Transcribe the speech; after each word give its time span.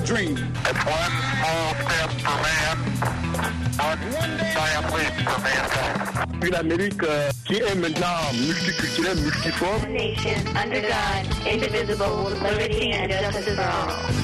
your 0.00 0.06
dream. 0.06 0.32
It's 0.66 0.84
one 0.84 1.12
small 1.36 1.74
step 1.74 2.10
for 2.20 2.36
man, 2.42 2.76
one 3.78 3.98
giant 4.52 4.94
leap 4.94 5.14
for 5.26 5.40
mankind. 5.40 6.44
Une 6.44 6.54
Amérique 6.54 7.02
euh, 7.02 7.30
qui 7.46 7.56
est 7.56 7.74
maintenant 7.74 8.32
multiculturelle, 8.34 9.18
multiforme. 9.18 9.92
nation 9.92 10.36
under 10.56 10.80
God, 10.80 11.26
indivisible, 11.46 12.24
with 12.24 12.42
liberty 12.42 12.92
and 12.92 13.10
justice 13.10 13.54
for 13.54 13.62
all. 13.62 14.19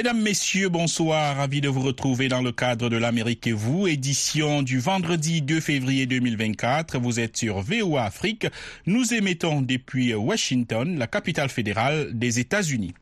Mesdames, 0.00 0.22
Messieurs, 0.22 0.70
bonsoir. 0.70 1.36
Ravi 1.36 1.60
de 1.60 1.68
vous 1.68 1.82
retrouver 1.82 2.28
dans 2.28 2.40
le 2.40 2.52
cadre 2.52 2.88
de 2.88 2.96
l'Amérique 2.96 3.46
et 3.46 3.52
vous, 3.52 3.86
édition 3.86 4.62
du 4.62 4.78
vendredi 4.78 5.42
2 5.42 5.60
février 5.60 6.06
2024. 6.06 6.98
Vous 6.98 7.20
êtes 7.20 7.36
sur 7.36 7.60
VOA 7.60 8.04
Afrique. 8.04 8.46
Nous 8.86 9.12
émettons 9.12 9.60
depuis 9.60 10.14
Washington, 10.14 10.98
la 10.98 11.06
capitale 11.06 11.50
fédérale 11.50 12.12
des 12.14 12.40
États-Unis. 12.40 12.94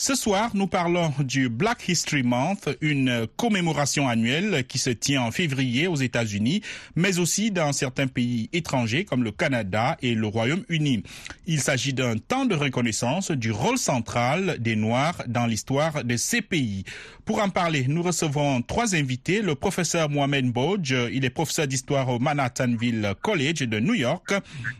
Ce 0.00 0.14
soir, 0.14 0.52
nous 0.54 0.68
parlons 0.68 1.12
du 1.18 1.48
Black 1.48 1.88
History 1.88 2.22
Month, 2.22 2.68
une 2.80 3.26
commémoration 3.36 4.08
annuelle 4.08 4.64
qui 4.68 4.78
se 4.78 4.90
tient 4.90 5.22
en 5.22 5.32
février 5.32 5.88
aux 5.88 5.96
États-Unis, 5.96 6.62
mais 6.94 7.18
aussi 7.18 7.50
dans 7.50 7.72
certains 7.72 8.06
pays 8.06 8.48
étrangers 8.52 9.04
comme 9.04 9.24
le 9.24 9.32
Canada 9.32 9.96
et 10.00 10.14
le 10.14 10.28
Royaume-Uni. 10.28 11.02
Il 11.48 11.60
s'agit 11.60 11.94
d'un 11.94 12.16
temps 12.16 12.44
de 12.44 12.54
reconnaissance 12.54 13.32
du 13.32 13.50
rôle 13.50 13.76
central 13.76 14.58
des 14.60 14.76
Noirs 14.76 15.20
dans 15.26 15.46
l'histoire 15.46 16.04
de 16.04 16.16
ces 16.16 16.42
pays. 16.42 16.84
Pour 17.24 17.42
en 17.42 17.48
parler, 17.48 17.86
nous 17.88 18.02
recevons 18.02 18.62
trois 18.62 18.94
invités. 18.94 19.42
Le 19.42 19.56
professeur 19.56 20.08
Mohamed 20.08 20.52
Bodge, 20.52 20.94
il 21.12 21.24
est 21.24 21.30
professeur 21.30 21.66
d'histoire 21.66 22.08
au 22.08 22.20
Manhattanville 22.20 23.14
College 23.20 23.62
de 23.68 23.80
New 23.80 23.94
York. 23.94 24.32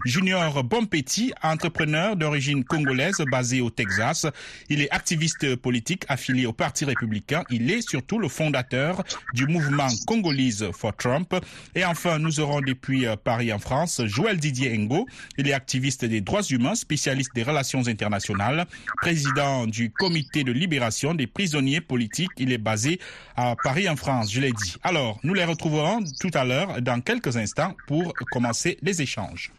Junior 0.06 0.62
Bonpetit, 0.62 1.32
entrepreneur 1.42 2.14
d'origine 2.14 2.62
congolaise 2.62 3.20
basé 3.32 3.60
au 3.60 3.68
Texas. 3.68 4.26
Il 4.70 4.80
est 4.80 4.88
activiste 5.08 5.56
politique 5.56 6.04
affilié 6.08 6.44
au 6.44 6.52
Parti 6.52 6.84
républicain. 6.84 7.42
Il 7.48 7.70
est 7.70 7.80
surtout 7.80 8.18
le 8.18 8.28
fondateur 8.28 9.02
du 9.32 9.46
mouvement 9.46 9.88
Congolese 10.06 10.66
for 10.72 10.94
Trump. 10.94 11.34
Et 11.74 11.82
enfin, 11.82 12.18
nous 12.18 12.40
aurons 12.40 12.60
depuis 12.60 13.06
Paris 13.24 13.50
en 13.50 13.58
France 13.58 14.02
Joël 14.04 14.36
Didier 14.36 14.76
Ngo. 14.76 15.06
Il 15.38 15.48
est 15.48 15.54
activiste 15.54 16.04
des 16.04 16.20
droits 16.20 16.42
humains, 16.42 16.74
spécialiste 16.74 17.34
des 17.34 17.42
relations 17.42 17.88
internationales, 17.88 18.66
président 18.98 19.66
du 19.66 19.90
comité 19.90 20.44
de 20.44 20.52
libération 20.52 21.14
des 21.14 21.26
prisonniers 21.26 21.80
politiques. 21.80 22.32
Il 22.36 22.52
est 22.52 22.58
basé 22.58 23.00
à 23.34 23.56
Paris 23.64 23.88
en 23.88 23.96
France, 23.96 24.30
je 24.30 24.42
l'ai 24.42 24.52
dit. 24.52 24.74
Alors, 24.82 25.20
nous 25.22 25.32
les 25.32 25.44
retrouverons 25.44 26.04
tout 26.20 26.32
à 26.34 26.44
l'heure 26.44 26.82
dans 26.82 27.00
quelques 27.00 27.38
instants 27.38 27.74
pour 27.86 28.12
commencer 28.30 28.76
les 28.82 29.00
échanges. 29.00 29.52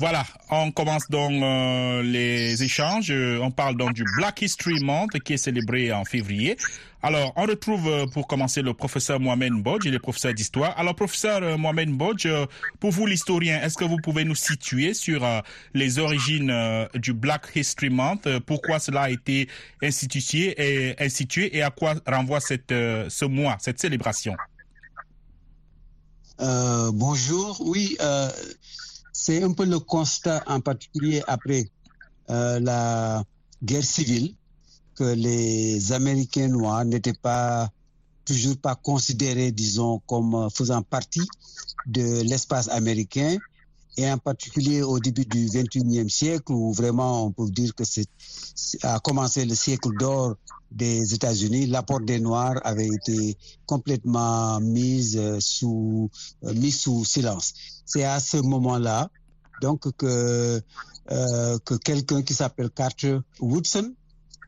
Voilà, 0.00 0.24
on 0.50 0.72
commence 0.72 1.10
donc 1.10 1.30
euh, 1.30 2.02
les 2.02 2.62
échanges. 2.62 3.10
On 3.10 3.50
parle 3.50 3.76
donc 3.76 3.92
du 3.92 4.02
Black 4.16 4.40
History 4.40 4.82
Month 4.82 5.10
qui 5.20 5.34
est 5.34 5.36
célébré 5.36 5.92
en 5.92 6.06
février. 6.06 6.56
Alors, 7.02 7.34
on 7.36 7.44
retrouve 7.44 7.86
euh, 7.86 8.06
pour 8.06 8.26
commencer 8.26 8.62
le 8.62 8.72
professeur 8.72 9.20
Mohamed 9.20 9.52
Bodj, 9.52 9.88
il 9.88 9.94
est 9.94 9.98
professeur 9.98 10.32
d'histoire. 10.32 10.72
Alors, 10.78 10.94
professeur 10.94 11.42
euh, 11.42 11.58
Mohamed 11.58 11.90
Bodj, 11.90 12.24
euh, 12.24 12.46
pour 12.78 12.92
vous 12.92 13.04
l'historien, 13.04 13.60
est-ce 13.62 13.76
que 13.76 13.84
vous 13.84 13.98
pouvez 13.98 14.24
nous 14.24 14.34
situer 14.34 14.94
sur 14.94 15.22
euh, 15.22 15.40
les 15.74 15.98
origines 15.98 16.50
euh, 16.50 16.86
du 16.94 17.12
Black 17.12 17.50
History 17.54 17.90
Month, 17.90 18.26
euh, 18.26 18.40
pourquoi 18.40 18.78
cela 18.78 19.02
a 19.02 19.10
été 19.10 19.48
institué 19.82 20.54
et, 20.56 20.94
institué 20.98 21.54
et 21.54 21.62
à 21.62 21.68
quoi 21.68 21.94
renvoie 22.06 22.38
euh, 22.72 23.06
ce 23.10 23.24
mois, 23.26 23.58
cette 23.60 23.78
célébration? 23.78 24.34
Euh, 26.40 26.90
bonjour. 26.94 27.60
Oui, 27.60 27.98
euh, 28.00 28.30
c'est 29.22 29.42
un 29.42 29.52
peu 29.52 29.66
le 29.66 29.78
constat 29.78 30.42
en 30.46 30.60
particulier 30.60 31.22
après 31.26 31.70
euh, 32.30 32.58
la 32.58 33.22
guerre 33.62 33.84
civile 33.84 34.34
que 34.94 35.04
les 35.04 35.92
Américains 35.92 36.48
noirs 36.48 36.86
n'étaient 36.86 37.20
pas 37.20 37.68
toujours 38.24 38.56
pas 38.56 38.76
considérés, 38.76 39.52
disons, 39.52 40.00
comme 40.06 40.34
euh, 40.34 40.48
faisant 40.48 40.80
partie 40.80 41.28
de 41.84 42.22
l'espace 42.22 42.68
américain 42.68 43.36
et 44.00 44.10
en 44.10 44.18
particulier 44.18 44.82
au 44.82 44.98
début 44.98 45.26
du 45.26 45.46
21e 45.46 46.08
siècle 46.08 46.52
où 46.52 46.72
vraiment 46.72 47.26
on 47.26 47.32
peut 47.32 47.50
dire 47.50 47.74
que 47.74 47.84
c'est 47.84 48.08
a 48.82 48.98
commencé 49.00 49.44
le 49.44 49.54
siècle 49.54 49.90
d'or 49.98 50.36
des 50.70 51.14
États-Unis, 51.14 51.66
l'apport 51.66 52.00
des 52.00 52.20
Noirs 52.20 52.60
avait 52.64 52.88
été 52.88 53.36
complètement 53.66 54.60
mise 54.60 55.16
euh, 55.18 55.38
sous 55.40 56.10
euh, 56.44 56.54
mis 56.54 56.70
sous 56.70 57.04
silence. 57.04 57.52
C'est 57.84 58.04
à 58.04 58.20
ce 58.20 58.36
moment-là 58.38 59.10
donc 59.60 59.90
que 59.96 60.62
euh, 61.10 61.58
que 61.64 61.74
quelqu'un 61.74 62.22
qui 62.22 62.34
s'appelle 62.34 62.70
Carter 62.70 63.18
Woodson, 63.40 63.92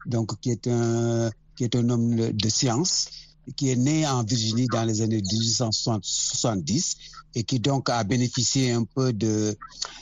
donc 0.07 0.39
qui 0.41 0.51
est 0.51 0.67
un 0.69 1.31
qui 1.57 1.65
est 1.65 1.75
un 1.75 1.89
homme 1.91 2.17
de 2.17 2.49
science, 2.49 3.09
qui 3.57 3.71
est 3.71 3.77
né 3.77 4.07
en 4.07 4.23
Virginie 4.23 4.67
dans 4.67 4.85
les 4.85 5.01
années 5.01 5.23
1870 5.23 6.97
et 7.35 7.45
qui 7.45 7.61
donc 7.61 7.89
a 7.89 8.05
bénéficié 8.05 8.73
un 8.73 8.85
peu 8.85 9.13
de 9.13 9.57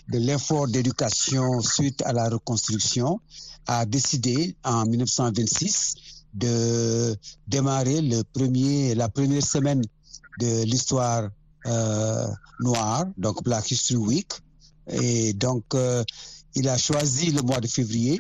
de 0.08 0.18
l'effort 0.18 0.66
d'éducation 0.66 1.60
suite 1.60 2.02
à 2.02 2.12
la 2.12 2.28
reconstruction, 2.28 3.20
a 3.66 3.86
décidé 3.86 4.56
en 4.64 4.84
1926 4.84 5.94
de 6.34 7.16
démarrer 7.46 8.00
le 8.00 8.22
premier 8.22 8.94
la 8.94 9.08
première 9.08 9.44
semaine 9.44 9.82
de 10.38 10.64
l'histoire 10.64 11.30
euh, 11.66 12.26
noire, 12.60 13.04
donc 13.16 13.42
Black 13.44 13.70
History 13.70 13.96
Week. 13.96 14.32
Et 14.88 15.32
donc, 15.34 15.64
euh, 15.74 16.02
il 16.54 16.68
a 16.68 16.78
choisi 16.78 17.30
le 17.30 17.42
mois 17.42 17.60
de 17.60 17.68
février 17.68 18.18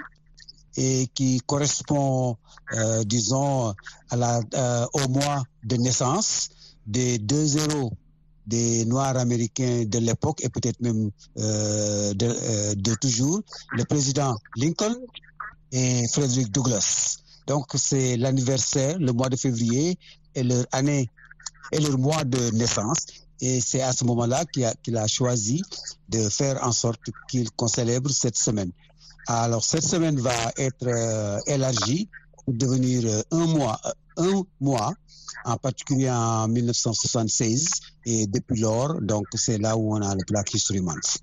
et 0.76 1.08
qui 1.14 1.40
correspond, 1.46 2.36
euh, 2.72 3.02
disons, 3.04 3.74
à 4.10 4.16
la, 4.16 4.40
euh, 4.54 4.86
au 4.94 5.08
mois 5.08 5.42
de 5.64 5.76
naissance 5.76 6.50
des 6.86 7.18
deux 7.18 7.56
héros 7.58 7.92
des 8.46 8.84
Noirs 8.84 9.16
américains 9.16 9.84
de 9.86 9.98
l'époque 9.98 10.42
et 10.42 10.48
peut-être 10.48 10.80
même 10.80 11.10
euh, 11.38 12.12
de, 12.14 12.26
euh, 12.26 12.74
de 12.74 12.94
toujours, 12.94 13.40
le 13.72 13.84
président 13.84 14.34
Lincoln 14.56 14.96
et 15.72 16.08
Frederick 16.08 16.50
Douglass. 16.50 17.18
Donc, 17.46 17.66
c'est 17.76 18.16
l'anniversaire, 18.16 18.98
le 18.98 19.12
mois 19.12 19.28
de 19.28 19.36
février, 19.36 19.98
et 20.34 20.42
leur 20.42 20.64
année 20.72 21.08
et 21.72 21.80
leur 21.80 21.98
mois 21.98 22.24
de 22.24 22.50
naissance. 22.50 23.06
Et 23.40 23.60
c'est 23.60 23.82
à 23.82 23.92
ce 23.92 24.04
moment-là 24.04 24.44
qu'il 24.44 24.64
a, 24.64 24.74
qu'il 24.82 24.96
a 24.96 25.06
choisi 25.06 25.62
de 26.08 26.28
faire 26.28 26.58
en 26.62 26.72
sorte 26.72 27.00
qu'il 27.28 27.50
qu'on 27.52 27.68
célèbre 27.68 28.10
cette 28.10 28.36
semaine. 28.36 28.70
Alors, 29.26 29.64
cette 29.64 29.84
semaine 29.84 30.18
va 30.20 30.52
être 30.56 30.86
euh, 30.86 31.38
élargie 31.46 32.08
pour 32.44 32.54
devenir 32.54 33.04
euh, 33.06 33.22
un 33.30 33.46
mois, 33.46 33.80
euh, 33.84 33.90
un 34.16 34.42
mois, 34.60 34.94
en 35.44 35.56
particulier 35.56 36.10
en 36.10 36.48
1976. 36.48 37.70
Et 38.06 38.26
depuis 38.26 38.60
lors, 38.60 39.00
donc, 39.00 39.26
c'est 39.34 39.58
là 39.58 39.76
où 39.76 39.94
on 39.94 40.00
a 40.00 40.14
le 40.14 40.22
Black 40.28 40.54
History 40.54 40.80
Month. 40.80 41.18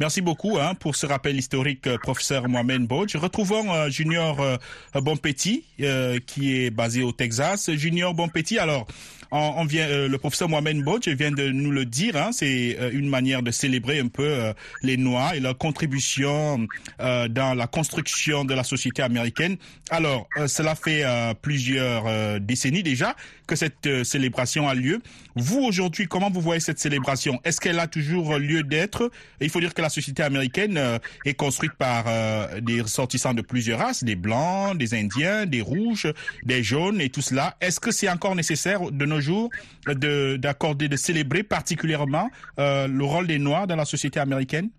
Merci 0.00 0.20
beaucoup 0.20 0.58
hein, 0.58 0.74
pour 0.74 0.96
ce 0.96 1.06
rappel 1.06 1.36
historique, 1.36 1.86
euh, 1.86 1.96
professeur 1.96 2.48
Mohamed 2.48 2.86
Bodj. 2.86 3.14
Retrouvons 3.16 3.72
euh, 3.72 3.88
Junior 3.88 4.40
euh, 4.40 4.56
Bonpetit, 4.94 5.64
euh, 5.80 6.18
qui 6.26 6.56
est 6.56 6.70
basé 6.70 7.02
au 7.02 7.12
Texas. 7.12 7.70
Junior 7.72 8.12
Bonpetit, 8.12 8.58
alors, 8.58 8.86
on, 9.30 9.64
vient, 9.64 9.88
le 9.88 10.18
professeur 10.18 10.48
Mohamed 10.48 10.82
Bodj 10.82 11.08
vient 11.08 11.30
de 11.30 11.48
nous 11.48 11.70
le 11.70 11.86
dire, 11.86 12.16
hein, 12.16 12.32
c'est 12.32 12.76
une 12.92 13.08
manière 13.08 13.42
de 13.42 13.50
célébrer 13.50 13.98
un 13.98 14.08
peu 14.08 14.52
les 14.82 14.98
Noirs 14.98 15.32
et 15.32 15.40
leur 15.40 15.56
contribution 15.56 16.66
dans 16.98 17.56
la 17.56 17.66
construction 17.66 18.44
de 18.44 18.52
la 18.52 18.62
société 18.62 19.00
américaine. 19.00 19.56
Alors, 19.88 20.28
cela 20.46 20.74
fait 20.74 21.06
plusieurs 21.40 22.40
décennies 22.42 22.82
déjà 22.82 23.16
que 23.46 23.56
cette 23.56 24.04
célébration 24.04 24.68
a 24.68 24.74
lieu. 24.74 25.00
Vous, 25.34 25.60
aujourd'hui, 25.60 25.81
comment 26.08 26.30
vous 26.30 26.40
voyez 26.40 26.60
cette 26.60 26.78
célébration? 26.78 27.40
Est-ce 27.44 27.60
qu'elle 27.60 27.78
a 27.78 27.86
toujours 27.86 28.38
lieu 28.38 28.62
d'être? 28.62 29.10
Il 29.40 29.50
faut 29.50 29.60
dire 29.60 29.74
que 29.74 29.82
la 29.82 29.88
société 29.88 30.22
américaine 30.22 30.76
euh, 30.76 30.98
est 31.24 31.34
construite 31.34 31.72
par 31.74 32.04
euh, 32.06 32.60
des 32.60 32.80
ressortissants 32.80 33.34
de 33.34 33.42
plusieurs 33.42 33.78
races, 33.80 34.04
des 34.04 34.16
Blancs, 34.16 34.76
des 34.76 34.94
Indiens, 34.94 35.46
des 35.46 35.60
Rouges, 35.60 36.12
des 36.44 36.62
Jaunes 36.62 37.00
et 37.00 37.10
tout 37.10 37.22
cela. 37.22 37.56
Est-ce 37.60 37.80
que 37.80 37.90
c'est 37.90 38.08
encore 38.08 38.34
nécessaire 38.34 38.90
de 38.90 39.06
nos 39.06 39.20
jours 39.20 39.50
de- 39.86 40.36
d'accorder, 40.36 40.88
de, 40.88 40.96
célébrer 40.96 41.42
particulièrement 41.42 42.30
euh, 42.58 42.86
le 42.86 43.04
rôle 43.04 43.26
des 43.26 43.38
Noirs 43.38 43.66
dans 43.66 43.76
la 43.76 43.84
société 43.84 44.20
américaine? 44.20 44.70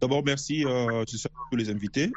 D'abord, 0.00 0.22
merci 0.24 0.64
euh, 0.64 1.04
tous 1.50 1.56
les 1.56 1.70
invités. 1.70 2.10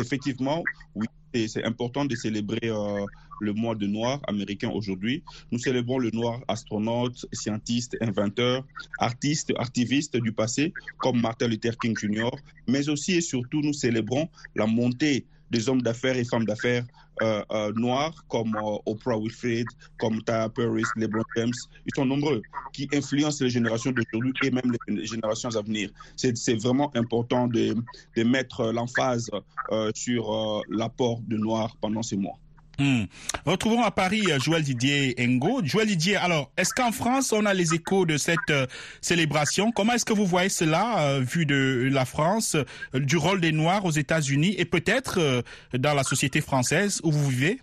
Effectivement, 0.00 0.64
oui, 0.94 1.06
c'est 1.48 1.64
important 1.64 2.04
de 2.04 2.14
célébrer 2.14 2.58
euh, 2.64 3.06
le 3.38 3.52
mois 3.52 3.74
de 3.74 3.86
noir 3.86 4.20
américain 4.26 4.70
aujourd'hui. 4.70 5.22
Nous 5.52 5.58
célébrons 5.58 5.98
le 5.98 6.10
noir 6.10 6.40
astronaute, 6.48 7.26
scientiste, 7.32 7.96
inventeur, 8.00 8.64
artiste, 8.98 9.52
activiste 9.58 10.16
du 10.16 10.32
passé, 10.32 10.74
comme 11.00 11.20
Martin 11.20 11.48
Luther 11.48 11.78
King 11.78 11.96
Jr., 11.96 12.30
mais 12.66 12.88
aussi 12.88 13.12
et 13.12 13.20
surtout 13.20 13.60
nous 13.60 13.72
célébrons 13.74 14.28
la 14.54 14.66
montée 14.66 15.26
des 15.50 15.68
hommes 15.68 15.82
d'affaires 15.82 16.16
et 16.16 16.24
femmes 16.24 16.44
d'affaires 16.44 16.84
euh, 17.22 17.42
euh, 17.50 17.72
noirs 17.74 18.24
comme 18.28 18.56
euh, 18.56 18.78
Oprah 18.86 19.16
Winfrey, 19.18 19.66
comme 19.98 20.22
Tara 20.22 20.50
Paris, 20.50 20.90
LeBron 20.96 21.22
James, 21.36 21.52
ils 21.86 21.94
sont 21.94 22.04
nombreux, 22.04 22.44
qui 22.72 22.88
influencent 22.92 23.42
les 23.42 23.50
générations 23.50 23.90
d'aujourd'hui 23.92 24.34
et 24.42 24.50
même 24.50 24.70
les 24.88 25.06
générations 25.06 25.54
à 25.56 25.62
venir. 25.62 25.90
C'est 26.16 26.60
vraiment 26.60 26.94
important 26.94 27.46
de, 27.48 27.74
de 28.16 28.22
mettre 28.24 28.70
l'emphase 28.72 29.30
euh, 29.70 29.90
sur 29.94 30.64
l'apport 30.68 31.20
de 31.22 31.36
noirs 31.38 31.76
pendant 31.80 32.02
ces 32.02 32.16
mois. 32.16 32.38
Hmm. 32.78 33.04
Retrouvons 33.46 33.82
à 33.82 33.90
Paris 33.90 34.24
euh, 34.28 34.38
Joël 34.38 34.62
Didier 34.62 35.14
Engo. 35.18 35.62
Joël 35.64 35.86
Didier, 35.86 36.16
alors, 36.16 36.50
est-ce 36.58 36.74
qu'en 36.74 36.92
France, 36.92 37.32
on 37.32 37.46
a 37.46 37.54
les 37.54 37.74
échos 37.74 38.04
de 38.04 38.18
cette 38.18 38.38
euh, 38.50 38.66
célébration? 39.00 39.72
Comment 39.72 39.94
est-ce 39.94 40.04
que 40.04 40.12
vous 40.12 40.26
voyez 40.26 40.50
cela, 40.50 41.00
euh, 41.00 41.20
vu 41.20 41.46
de 41.46 41.88
la 41.90 42.04
France, 42.04 42.56
du 42.92 43.16
rôle 43.16 43.40
des 43.40 43.52
Noirs 43.52 43.84
aux 43.86 43.92
États-Unis 43.92 44.54
et 44.58 44.66
peut-être 44.66 45.42
dans 45.72 45.94
la 45.94 46.02
société 46.02 46.40
française 46.40 47.00
où 47.02 47.10
vous 47.10 47.28
vivez? 47.28 47.60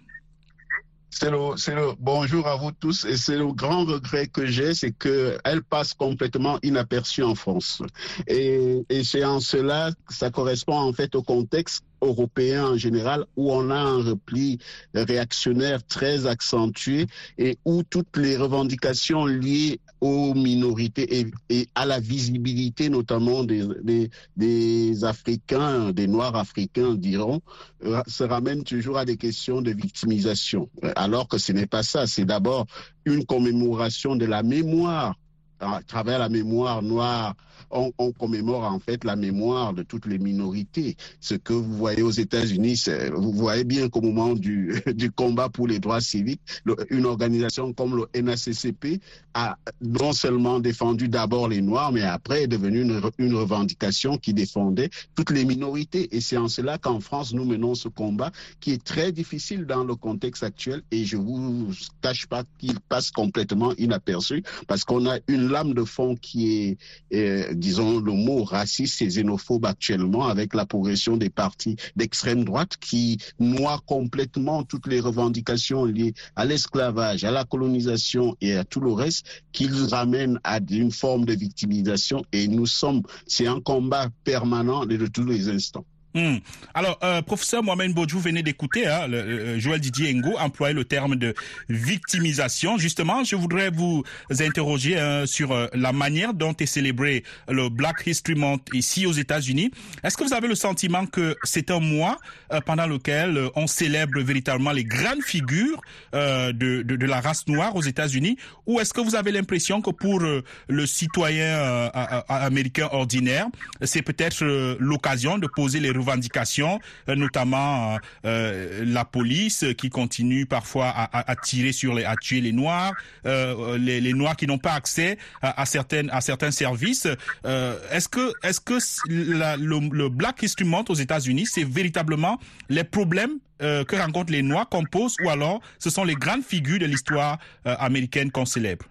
C'est 1.15 1.29
le, 1.29 1.37
le 1.75 1.93
bonjour 1.99 2.47
à 2.47 2.55
vous 2.55 2.71
tous 2.71 3.05
et 3.05 3.17
c'est 3.17 3.37
le 3.37 3.53
grand 3.53 3.85
regret 3.85 4.25
que 4.25 4.47
j'ai, 4.47 4.73
c'est 4.73 4.91
que 4.91 5.37
elle 5.43 5.61
passe 5.61 5.93
complètement 5.93 6.57
inaperçue 6.63 7.21
en 7.21 7.35
France. 7.35 7.83
Et, 8.27 8.83
et 8.89 9.03
c'est 9.03 9.23
en 9.23 9.39
cela 9.39 9.91
ça 10.09 10.31
correspond 10.31 10.75
en 10.75 10.91
fait 10.91 11.13
au 11.13 11.21
contexte 11.21 11.83
européen 12.01 12.65
en 12.65 12.77
général 12.77 13.25
où 13.35 13.51
on 13.53 13.69
a 13.69 13.75
un 13.77 14.03
repli 14.03 14.57
réactionnaire 14.95 15.85
très 15.85 16.25
accentué 16.25 17.05
et 17.37 17.57
où 17.63 17.83
toutes 17.83 18.17
les 18.17 18.35
revendications 18.35 19.25
liées 19.27 19.79
aux 20.03 20.33
minorités 20.33 21.31
et, 21.49 21.67
à 21.75 21.85
la 21.85 22.01
visibilité 22.01 22.89
notamment 22.89 23.45
des, 23.45 23.65
des, 23.83 24.09
des 24.35 25.05
Africains, 25.05 25.93
des 25.93 26.07
Noirs 26.07 26.35
africains 26.35 26.93
diront, 26.95 27.39
euh, 27.85 28.01
se 28.07 28.25
ramènent 28.25 28.65
toujours 28.65 28.97
à 28.97 29.05
des 29.05 29.15
questions 29.15 29.61
de 29.61 29.71
victimisation. 29.71 30.69
Alors 30.97 31.29
que 31.29 31.37
ce 31.37 31.53
n'est 31.53 31.67
pas 31.67 31.83
ça, 31.83 32.05
c'est 32.05 32.25
d'abord 32.25 32.65
une 33.05 33.25
commémoration 33.25 34.17
de 34.17 34.25
la 34.25 34.43
mémoire 34.43 35.15
à 35.61 35.79
travers 35.87 36.19
la 36.19 36.27
mémoire 36.27 36.81
noire, 36.81 37.35
on, 37.73 38.11
commémore 38.11 38.63
en 38.63 38.79
fait 38.79 39.03
la 39.03 39.15
mémoire 39.15 39.73
de 39.73 39.83
toutes 39.83 40.05
les 40.05 40.19
minorités. 40.19 40.95
Ce 41.19 41.35
que 41.35 41.53
vous 41.53 41.73
voyez 41.77 42.01
aux 42.01 42.11
États-Unis, 42.11 42.83
vous 43.15 43.31
voyez 43.31 43.63
bien 43.63 43.89
qu'au 43.89 44.01
moment 44.01 44.33
du, 44.33 44.81
combat 45.15 45.49
pour 45.49 45.67
les 45.67 45.79
droits 45.79 46.01
civiques, 46.01 46.41
une 46.89 47.05
organisation 47.05 47.73
comme 47.73 47.95
le 47.95 48.21
NACCP 48.21 48.99
a 49.33 49.57
non 49.81 50.13
seulement 50.13 50.59
défendu 50.59 51.07
d'abord 51.07 51.47
les 51.47 51.61
Noirs, 51.61 51.91
mais 51.91 52.01
après 52.03 52.43
est 52.43 52.47
devenue 52.47 52.81
une, 53.17 53.33
revendication 53.35 54.17
qui 54.17 54.33
défendait 54.33 54.89
toutes 55.15 55.31
les 55.31 55.45
minorités. 55.45 56.15
Et 56.15 56.21
c'est 56.21 56.37
en 56.37 56.47
cela 56.47 56.77
qu'en 56.77 56.99
France, 56.99 57.33
nous 57.33 57.45
menons 57.45 57.75
ce 57.75 57.87
combat 57.87 58.31
qui 58.59 58.71
est 58.71 58.83
très 58.83 59.11
difficile 59.11 59.65
dans 59.65 59.83
le 59.83 59.95
contexte 59.95 60.43
actuel 60.43 60.83
et 60.91 61.05
je 61.05 61.17
vous 61.17 61.71
cache 62.01 62.27
pas 62.27 62.43
qu'il 62.59 62.79
passe 62.79 63.11
complètement 63.11 63.73
inaperçu 63.77 64.43
parce 64.67 64.83
qu'on 64.83 65.09
a 65.09 65.17
une 65.27 65.47
lame 65.49 65.73
de 65.73 65.83
fond 65.83 66.15
qui 66.15 66.53
est, 66.53 66.77
euh, 67.13 67.53
disons, 67.63 68.01
le 68.01 68.11
mot 68.11 68.43
raciste 68.43 69.01
et 69.01 69.07
xénophobe 69.07 69.65
actuellement, 69.65 70.27
avec 70.27 70.53
la 70.53 70.65
progression 70.65 71.15
des 71.15 71.29
partis 71.29 71.77
d'extrême 71.95 72.43
droite 72.43 72.75
qui 72.77 73.17
noient 73.39 73.81
complètement 73.85 74.63
toutes 74.63 74.87
les 74.87 74.99
revendications 74.99 75.85
liées 75.85 76.13
à 76.35 76.43
l'esclavage, 76.43 77.23
à 77.23 77.31
la 77.31 77.45
colonisation 77.45 78.35
et 78.41 78.55
à 78.57 78.65
tout 78.65 78.81
le 78.81 78.91
reste, 78.91 79.25
qui 79.53 79.67
ramènent 79.67 80.39
à 80.43 80.59
une 80.69 80.91
forme 80.91 81.23
de 81.23 81.33
victimisation. 81.33 82.25
Et 82.33 82.49
nous 82.49 82.65
sommes, 82.65 83.01
c'est 83.27 83.47
un 83.47 83.61
combat 83.61 84.09
permanent 84.25 84.85
de 84.85 85.07
tous 85.07 85.25
les 85.25 85.47
instants. 85.47 85.85
Hum. 86.15 86.39
Alors, 86.75 86.99
euh, 87.03 87.23
professeur 87.23 87.63
Mohamed 87.63 87.91
Bodjou, 87.93 88.19
venez 88.19 88.43
d'écouter 88.43 88.85
hein, 88.85 89.07
le, 89.07 89.17
euh, 89.17 89.59
Joël 89.59 89.79
Didier 89.79 90.13
Ngo 90.13 90.37
employer 90.37 90.75
le 90.75 90.85
terme 90.85 91.15
de 91.15 91.33
victimisation. 91.69 92.77
Justement, 92.77 93.23
je 93.23 93.35
voudrais 93.35 93.71
vous 93.71 94.03
interroger 94.39 94.99
hein, 94.99 95.25
sur 95.25 95.51
euh, 95.51 95.65
la 95.73 95.91
manière 95.91 96.35
dont 96.35 96.53
est 96.59 96.67
célébré 96.67 97.23
le 97.49 97.69
Black 97.69 98.03
History 98.05 98.37
Month 98.37 98.69
ici 98.73 99.07
aux 99.07 99.11
États-Unis. 99.11 99.71
Est-ce 100.03 100.15
que 100.15 100.23
vous 100.23 100.33
avez 100.33 100.47
le 100.47 100.53
sentiment 100.53 101.07
que 101.07 101.35
c'est 101.43 101.71
un 101.71 101.79
mois 101.79 102.19
euh, 102.51 102.61
pendant 102.61 102.85
lequel 102.85 103.49
on 103.55 103.65
célèbre 103.65 104.19
véritablement 104.19 104.71
les 104.71 104.83
grandes 104.83 105.23
figures 105.23 105.81
de, 106.13 106.51
de, 106.51 106.95
de, 106.95 107.05
la 107.05 107.21
race 107.21 107.47
noire 107.47 107.75
aux 107.75 107.81
États-Unis, 107.81 108.37
ou 108.67 108.79
est-ce 108.79 108.93
que 108.93 109.01
vous 109.01 109.15
avez 109.15 109.31
l'impression 109.31 109.81
que 109.81 109.89
pour 109.89 110.19
le 110.19 110.85
citoyen 110.85 111.89
américain 112.29 112.89
ordinaire, 112.91 113.47
c'est 113.81 114.01
peut-être 114.01 114.43
l'occasion 114.79 115.37
de 115.37 115.47
poser 115.47 115.79
les 115.79 115.91
revendications, 116.03 116.79
notamment 117.07 117.97
euh, 118.25 118.83
la 118.85 119.05
police 119.05 119.65
qui 119.77 119.89
continue 119.89 120.45
parfois 120.45 120.93
à, 120.95 121.35
tirer 121.35 121.71
sur 121.71 121.93
les, 121.93 122.05
à 122.05 122.15
tuer 122.15 122.41
les 122.41 122.51
noirs, 122.51 122.93
euh, 123.25 123.77
les, 123.77 124.13
noirs 124.13 124.35
qui 124.35 124.47
n'ont 124.47 124.57
pas 124.57 124.73
accès 124.73 125.17
à, 125.41 125.65
certaines, 125.65 126.09
à 126.11 126.21
certains 126.21 126.51
services. 126.51 127.07
Euh, 127.45 127.77
est-ce 127.91 128.07
que, 128.07 128.33
est-ce 128.43 128.59
que 128.59 128.77
le, 129.07 130.09
Black 130.09 130.43
History 130.43 130.69
aux 130.89 130.95
États-Unis, 130.95 131.45
c'est 131.45 131.63
véritablement 131.63 132.39
les 132.69 132.83
problèmes 132.83 133.39
euh, 133.61 133.83
que 133.83 133.95
rencontrent 133.95 134.31
les 134.31 134.41
noirs 134.41 134.67
qu'on 134.69 134.83
pose, 134.83 135.15
ou 135.23 135.29
alors 135.29 135.61
ce 135.79 135.89
sont 135.89 136.03
les 136.03 136.15
grandes 136.15 136.43
figures 136.43 136.79
de 136.79 136.85
l'histoire 136.85 137.37
euh, 137.67 137.75
américaine 137.79 138.31
qu'on 138.31 138.45
célèbre? 138.45 138.85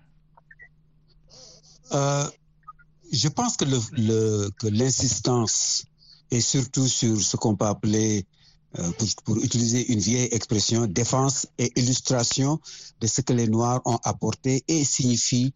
je 3.12 3.28
pense 3.28 3.58
que 3.58 3.66
l'insistance 4.66 5.84
et 6.32 6.40
surtout 6.40 6.88
sur 6.88 7.20
ce 7.20 7.36
qu'on 7.36 7.54
peut 7.54 7.66
appeler, 7.66 8.24
euh, 8.78 8.90
pour, 8.92 9.08
pour, 9.24 9.36
utiliser 9.36 9.92
une 9.92 10.00
vieille 10.00 10.28
expression, 10.32 10.86
défense 10.86 11.46
et 11.58 11.70
illustration 11.76 12.58
de 13.02 13.06
ce 13.06 13.20
que 13.20 13.34
les 13.34 13.48
Noirs 13.48 13.82
ont 13.84 13.98
apporté 14.02 14.64
et 14.66 14.82
signifient 14.82 15.52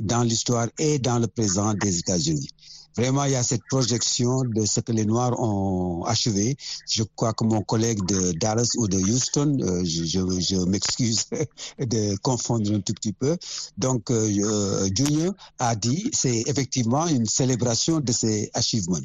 dans 0.00 0.24
l'histoire 0.24 0.66
et 0.78 0.98
dans 0.98 1.20
le 1.20 1.28
présent 1.28 1.74
des 1.74 1.98
États-Unis. 2.00 2.50
Vraiment, 2.96 3.24
il 3.24 3.32
y 3.32 3.36
a 3.36 3.42
cette 3.42 3.64
projection 3.68 4.42
de 4.44 4.64
ce 4.64 4.80
que 4.80 4.92
les 4.92 5.04
Noirs 5.04 5.38
ont 5.38 6.04
achevé. 6.04 6.56
Je 6.88 7.02
crois 7.02 7.34
que 7.34 7.44
mon 7.44 7.62
collègue 7.62 8.04
de 8.06 8.32
Dallas 8.32 8.70
ou 8.76 8.88
de 8.88 8.98
Houston, 8.98 9.58
euh, 9.60 9.84
je, 9.84 10.64
m'excuse 10.64 11.26
de 11.78 12.16
confondre 12.18 12.72
un 12.74 12.80
tout 12.80 12.94
petit 12.94 13.12
peu. 13.12 13.36
Donc, 13.76 14.10
euh, 14.10 14.88
Junior 14.94 15.34
a 15.58 15.76
dit, 15.76 16.10
c'est 16.12 16.44
effectivement 16.46 17.06
une 17.06 17.26
célébration 17.26 18.00
de 18.00 18.12
ces 18.12 18.50
achievements. 18.54 18.96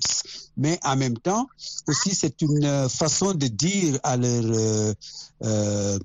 Mais 0.56 0.80
en 0.84 0.96
même 0.96 1.18
temps, 1.18 1.48
aussi, 1.88 2.16
c'est 2.16 2.42
une 2.42 2.88
façon 2.90 3.34
de 3.34 3.48
dire 3.48 4.00
à 4.04 4.16
leur 4.16 4.96
euh, 5.44 6.00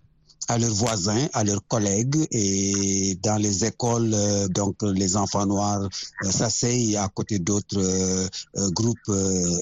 à 0.48 0.58
leurs 0.58 0.74
voisins, 0.74 1.26
à 1.32 1.44
leurs 1.44 1.66
collègues 1.66 2.26
et 2.30 3.18
dans 3.22 3.36
les 3.36 3.64
écoles, 3.64 4.12
euh, 4.14 4.48
donc 4.48 4.82
les 4.82 5.16
enfants 5.16 5.46
noirs 5.46 5.88
euh, 6.24 6.30
s'asseyent 6.30 6.96
à 6.96 7.08
côté 7.08 7.38
d'autres 7.38 7.78
euh, 7.78 8.28
groupes 8.70 9.10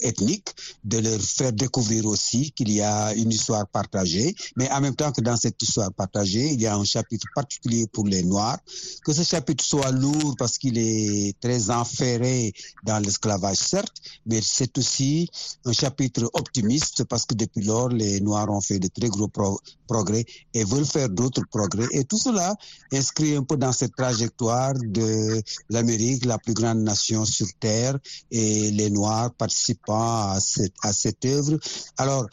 ethniques, 0.03 0.51
de 0.85 0.99
leur 0.99 1.21
faire 1.21 1.53
découvrir 1.53 2.07
aussi 2.07 2.53
qu'il 2.53 2.71
y 2.71 2.81
a 2.81 3.15
une 3.15 3.31
histoire 3.31 3.67
partagée, 3.67 4.35
mais 4.57 4.71
en 4.71 4.81
même 4.81 4.95
temps 4.95 5.13
que 5.13 5.21
dans 5.21 5.37
cette 5.37 5.61
histoire 5.63 5.93
partagée, 5.93 6.53
il 6.53 6.61
y 6.61 6.67
a 6.67 6.77
un 6.77 6.85
chapitre 6.85 7.27
particulier 7.35 7.87
pour 7.87 8.07
les 8.07 8.23
noirs, 8.23 8.59
que 9.05 9.13
ce 9.13 9.23
chapitre 9.23 9.65
soit 9.65 9.91
lourd 9.91 10.35
parce 10.39 10.59
qu'il 10.59 10.79
est 10.79 11.39
très 11.41 11.71
enferré 11.71 12.53
dans 12.85 12.99
l'esclavage, 12.99 13.57
certes, 13.57 13.97
mais 14.27 14.41
c'est 14.43 14.77
aussi 14.79 15.29
un 15.65 15.73
chapitre 15.73 16.31
optimiste 16.35 17.05
parce 17.05 17.25
que 17.27 17.35
depuis 17.35 17.63
lors, 17.63 17.89
les 17.89 18.21
noirs 18.21 18.51
ont 18.51 18.61
fait 18.61 18.79
de 18.79 18.89
très 18.89 19.09
gros 19.09 19.29
pro 19.29 19.61
progrès 19.87 20.25
et 20.55 20.65
veulent 20.75 20.87
faire 20.87 21.09
d'autres 21.09 21.45
progrès. 21.51 21.87
Et 21.93 22.05
tout 22.05 22.19
cela 22.19 22.55
inscrit 22.93 23.37
un 23.37 23.43
peu 23.43 23.57
dans 23.57 23.73
cette 23.73 23.95
trajectoire 23.97 24.75
de 24.75 25.41
l'Amérique, 25.71 26.25
la 26.25 26.39
plus 26.39 26.55
grande 26.55 26.81
nation 26.81 27.25
sur 27.25 27.47
Terre, 27.61 27.99
et 28.31 28.71
les 28.71 28.91
Noirs 28.91 29.33
participant 29.35 30.31
à 30.31 30.39
cette, 30.41 30.75
à 30.83 30.93
cette 30.93 31.25
œuvre. 31.25 31.59
Alors, 31.97 32.27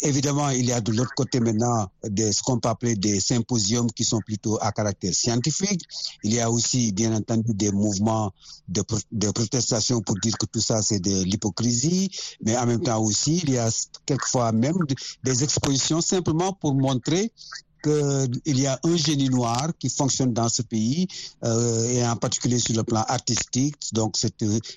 Évidemment, 0.00 0.50
il 0.50 0.64
y 0.66 0.72
a 0.72 0.80
de 0.80 0.92
l'autre 0.92 1.12
côté 1.16 1.40
maintenant 1.40 1.90
de 2.04 2.30
ce 2.30 2.42
qu'on 2.42 2.60
peut 2.60 2.68
appeler 2.68 2.94
des 2.94 3.18
symposiums 3.18 3.90
qui 3.90 4.04
sont 4.04 4.20
plutôt 4.20 4.58
à 4.60 4.70
caractère 4.70 5.12
scientifique. 5.12 5.82
Il 6.22 6.32
y 6.32 6.40
a 6.40 6.50
aussi, 6.50 6.92
bien 6.92 7.14
entendu, 7.14 7.52
des 7.54 7.72
mouvements 7.72 8.32
de, 8.68 8.84
de 9.10 9.30
protestation 9.30 10.00
pour 10.00 10.16
dire 10.20 10.38
que 10.38 10.46
tout 10.46 10.60
ça, 10.60 10.82
c'est 10.82 11.00
de 11.00 11.24
l'hypocrisie. 11.24 12.10
Mais 12.42 12.56
en 12.56 12.66
même 12.66 12.80
temps 12.80 13.02
aussi, 13.02 13.38
il 13.42 13.50
y 13.50 13.58
a 13.58 13.68
quelquefois 14.06 14.52
même 14.52 14.76
des 15.24 15.42
expositions 15.42 16.00
simplement 16.00 16.52
pour 16.52 16.74
montrer 16.74 17.32
qu'il 17.82 18.58
y 18.60 18.66
a 18.66 18.78
un 18.82 18.96
génie 18.96 19.28
noir 19.28 19.70
qui 19.78 19.88
fonctionne 19.88 20.32
dans 20.32 20.48
ce 20.48 20.62
pays 20.62 21.08
euh, 21.44 21.88
et 21.90 22.06
en 22.06 22.16
particulier 22.16 22.58
sur 22.58 22.76
le 22.76 22.84
plan 22.84 23.04
artistique. 23.08 23.76
Donc 23.92 24.16
c'est 24.16 24.34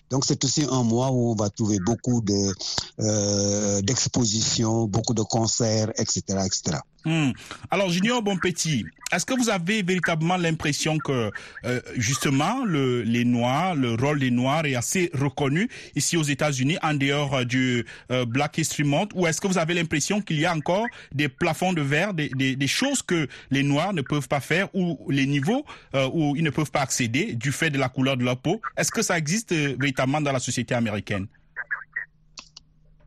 donc 0.10 0.26
c'est 0.26 0.44
aussi 0.44 0.66
un 0.70 0.84
mois 0.84 1.12
où 1.12 1.32
on 1.32 1.36
va 1.36 1.50
trouver 1.50 1.80
beaucoup 1.80 2.22
de 2.22 2.54
euh, 3.00 3.82
d'expositions, 3.82 4.88
beaucoup 4.88 5.14
de 5.14 5.24
concerts, 5.24 5.92
etc., 5.98 6.22
etc. 6.46 6.80
Hmm. 7.04 7.32
Alors, 7.72 7.90
Junior 7.90 8.22
Bonpetit, 8.22 8.86
est-ce 9.12 9.26
que 9.26 9.34
vous 9.34 9.50
avez 9.50 9.82
véritablement 9.82 10.38
l'impression 10.38 11.00
que 11.00 11.32
euh, 11.66 11.82
justement 11.98 12.64
le, 12.64 13.02
les 13.02 13.26
Noirs, 13.26 13.76
le 13.76 13.96
rôle 13.96 14.20
des 14.20 14.32
Noirs 14.32 14.66
est 14.66 14.76
assez 14.76 15.10
reconnu 15.14 15.68
ici 15.96 16.16
aux 16.16 16.24
États-Unis 16.24 16.78
en 16.84 16.94
dehors 16.94 17.34
euh, 17.34 17.44
du 17.44 17.86
euh, 18.12 18.26
Black 18.26 18.60
History 18.60 18.84
Month, 18.84 19.12
ou 19.16 19.26
est-ce 19.26 19.42
que 19.42 19.48
vous 19.48 19.58
avez 19.58 19.74
l'impression 19.74 20.22
qu'il 20.22 20.40
y 20.40 20.46
a 20.46 20.56
encore 20.56 20.86
des 21.12 21.28
plafonds 21.28 21.74
de 21.74 21.82
verre, 21.82 22.14
des, 22.14 22.68
choses 22.68 23.02
que 23.02 23.28
les 23.50 23.64
Noirs 23.64 23.94
ne 23.94 24.02
peuvent 24.02 24.28
pas 24.28 24.40
faire 24.40 24.70
ou 24.74 24.98
les 25.10 25.26
niveaux 25.26 25.66
où 26.14 26.36
ils 26.38 26.44
ne 26.44 26.50
peuvent 26.50 26.72
pas 26.72 26.82
accéder 26.82 27.34
du 27.34 27.52
fait 27.52 27.70
de 27.70 27.78
la 27.78 27.90
couleur 27.90 28.16
de 28.16 28.24
leur 28.24 28.38
peau? 28.38 28.62
Est-ce 28.78 28.92
que 28.92 29.02
ça 29.02 29.18
existe 29.18 29.52
véritablement 29.52 30.22
dans 30.22 30.32
la 30.32 30.40
société 30.40 30.74
américaine? 30.74 31.28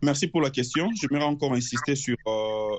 Merci 0.02 0.26
pour 0.26 0.42
la 0.42 0.50
question. 0.50 0.90
J'aimerais 1.00 1.24
encore 1.24 1.54
insister 1.54 1.96
sur 1.96 2.16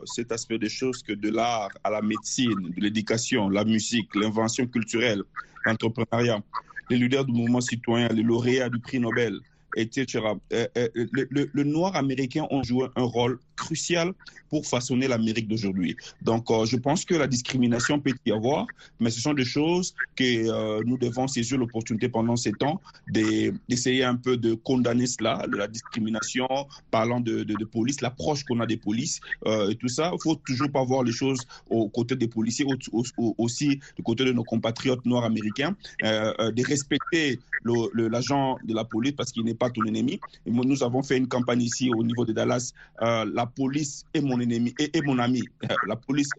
cet 0.06 0.32
aspect 0.32 0.58
des 0.58 0.70
choses 0.70 1.04
que 1.04 1.14
de 1.14 1.30
l'art 1.30 1.72
à 1.84 1.90
la 1.90 2.02
médecine, 2.02 2.72
de 2.72 2.82
l'éducation, 2.82 3.50
la 3.50 3.66
musique, 3.66 4.16
l'invention 4.16 4.68
culturelle, 4.68 5.24
l'entrepreneuriat, 5.66 6.42
les 6.90 6.98
leaders 6.98 7.26
du 7.26 7.34
mouvement 7.34 7.62
citoyen, 7.62 8.08
les 8.10 8.24
lauréats 8.24 8.70
du 8.70 8.80
prix 8.80 9.00
Nobel, 9.00 9.40
etc. 9.74 10.20
Euh, 10.54 10.68
euh, 10.78 10.90
le, 10.94 11.64
noir 11.64 11.96
américain 11.96 12.46
ont 12.50 12.64
joué 12.64 12.88
un 12.96 13.04
rôle 13.04 13.40
crucial 13.56 14.14
pour 14.50 14.66
façonner 14.66 15.08
l'Amérique 15.08 15.48
d'aujourd'hui. 15.48 15.98
Donc, 16.22 16.50
euh, 16.50 16.66
je 16.66 16.78
pense 16.78 17.06
que 17.06 17.16
la 17.16 17.28
discrimination 17.28 18.00
peut 18.00 18.14
y 18.26 18.32
avoir, 18.32 18.68
mais 19.00 19.10
ce 19.10 19.20
sont 19.20 19.34
des 19.34 19.46
choses 19.46 19.96
que 20.16 20.24
euh, 20.24 20.82
nous 20.86 20.98
devons 20.98 21.28
saisir 21.28 21.58
l'opportunité 21.58 22.10
pendant 22.10 22.36
ces 22.36 22.54
temps 22.54 22.80
d'essayer 23.08 24.04
un 24.04 24.16
peu 24.16 24.38
de 24.38 24.54
condamner 24.54 25.08
cela, 25.08 25.46
de 25.48 25.58
la 25.58 25.68
discrimination, 25.68 26.48
parlant 26.92 27.20
de, 27.20 27.44
de, 27.44 27.66
police, 27.66 28.02
l'approche 28.02 28.44
qu'on 28.44 28.60
a 28.60 28.66
des 28.66 28.78
polices 28.78 29.20
euh, 29.46 29.72
et 29.72 29.76
tout 29.76 29.88
ça. 29.88 30.12
Il 30.14 30.22
faut 30.22 30.36
toujours 30.36 30.72
pas 30.72 30.84
voir 30.84 31.04
les 31.04 31.12
choses 31.12 31.42
aux 31.70 31.90
côtés 31.90 32.16
des 32.16 32.28
policiers, 32.28 32.66
au, 32.66 33.04
au, 33.18 33.36
aussi 33.38 33.80
du 33.98 34.04
côté 34.04 34.26
de 34.26 34.32
nos 34.32 34.44
compatriotes 34.44 35.06
noirs 35.06 35.26
américains, 35.26 35.76
de 36.02 36.68
respecter 36.68 37.40
l'agent 37.66 38.58
de 38.64 38.74
la 38.74 38.86
police 38.86 39.14
parce 39.14 39.32
qu'il 39.32 39.44
n'est 39.44 39.56
pas 39.56 39.70
ton 39.70 39.84
ennemi. 39.86 40.20
Nous 40.46 40.84
avons 40.84 41.04
fait 41.04 41.18
une 41.18 41.28
campagne 41.28 41.62
ici 41.62 41.90
au 41.90 42.04
niveau 42.04 42.26
de 42.26 42.34
Dallas, 42.34 42.74
la 43.02 43.45
police 43.46 44.04
est 44.14 44.22
mon 44.22 44.40
ennemi 44.40 44.74
et, 44.80 44.98
et 44.98 45.02
mon 45.02 45.20
ami. 45.20 45.44
La 45.88 45.96
police, 45.96 46.30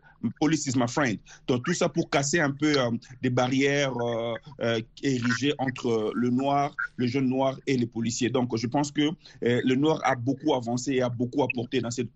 police 0.41 0.67
is 0.67 0.77
my 0.77 0.89
friend. 0.89 1.19
Donc 1.47 1.65
tout 1.65 1.75
ça 1.75 1.89
pour 1.89 2.11
casser 2.11 2.41
un 2.41 2.51
peu 2.51 2.79
euh, 2.79 2.91
des 3.23 3.31
barrières 3.31 3.93
euh, 3.97 4.35
euh, 4.61 4.81
érigées 5.03 5.55
entre 5.59 6.13
le 6.15 6.31
noir, 6.31 6.75
le 6.97 7.07
jeune 7.07 7.29
noir 7.29 7.59
et 7.67 7.77
les 7.77 7.87
policiers. 7.87 8.31
Donc 8.31 8.57
je 8.57 8.67
pense 8.67 8.91
que 8.91 9.11
le 9.43 9.75
noir 9.75 10.01
a 10.05 10.15
beaucoup 10.15 10.55
avancé 10.55 10.93
et 10.93 11.03
a 11.03 11.09
beaucoup 11.09 11.43
apporté 11.43 11.81
dans 11.81 11.91
cette 11.91 12.09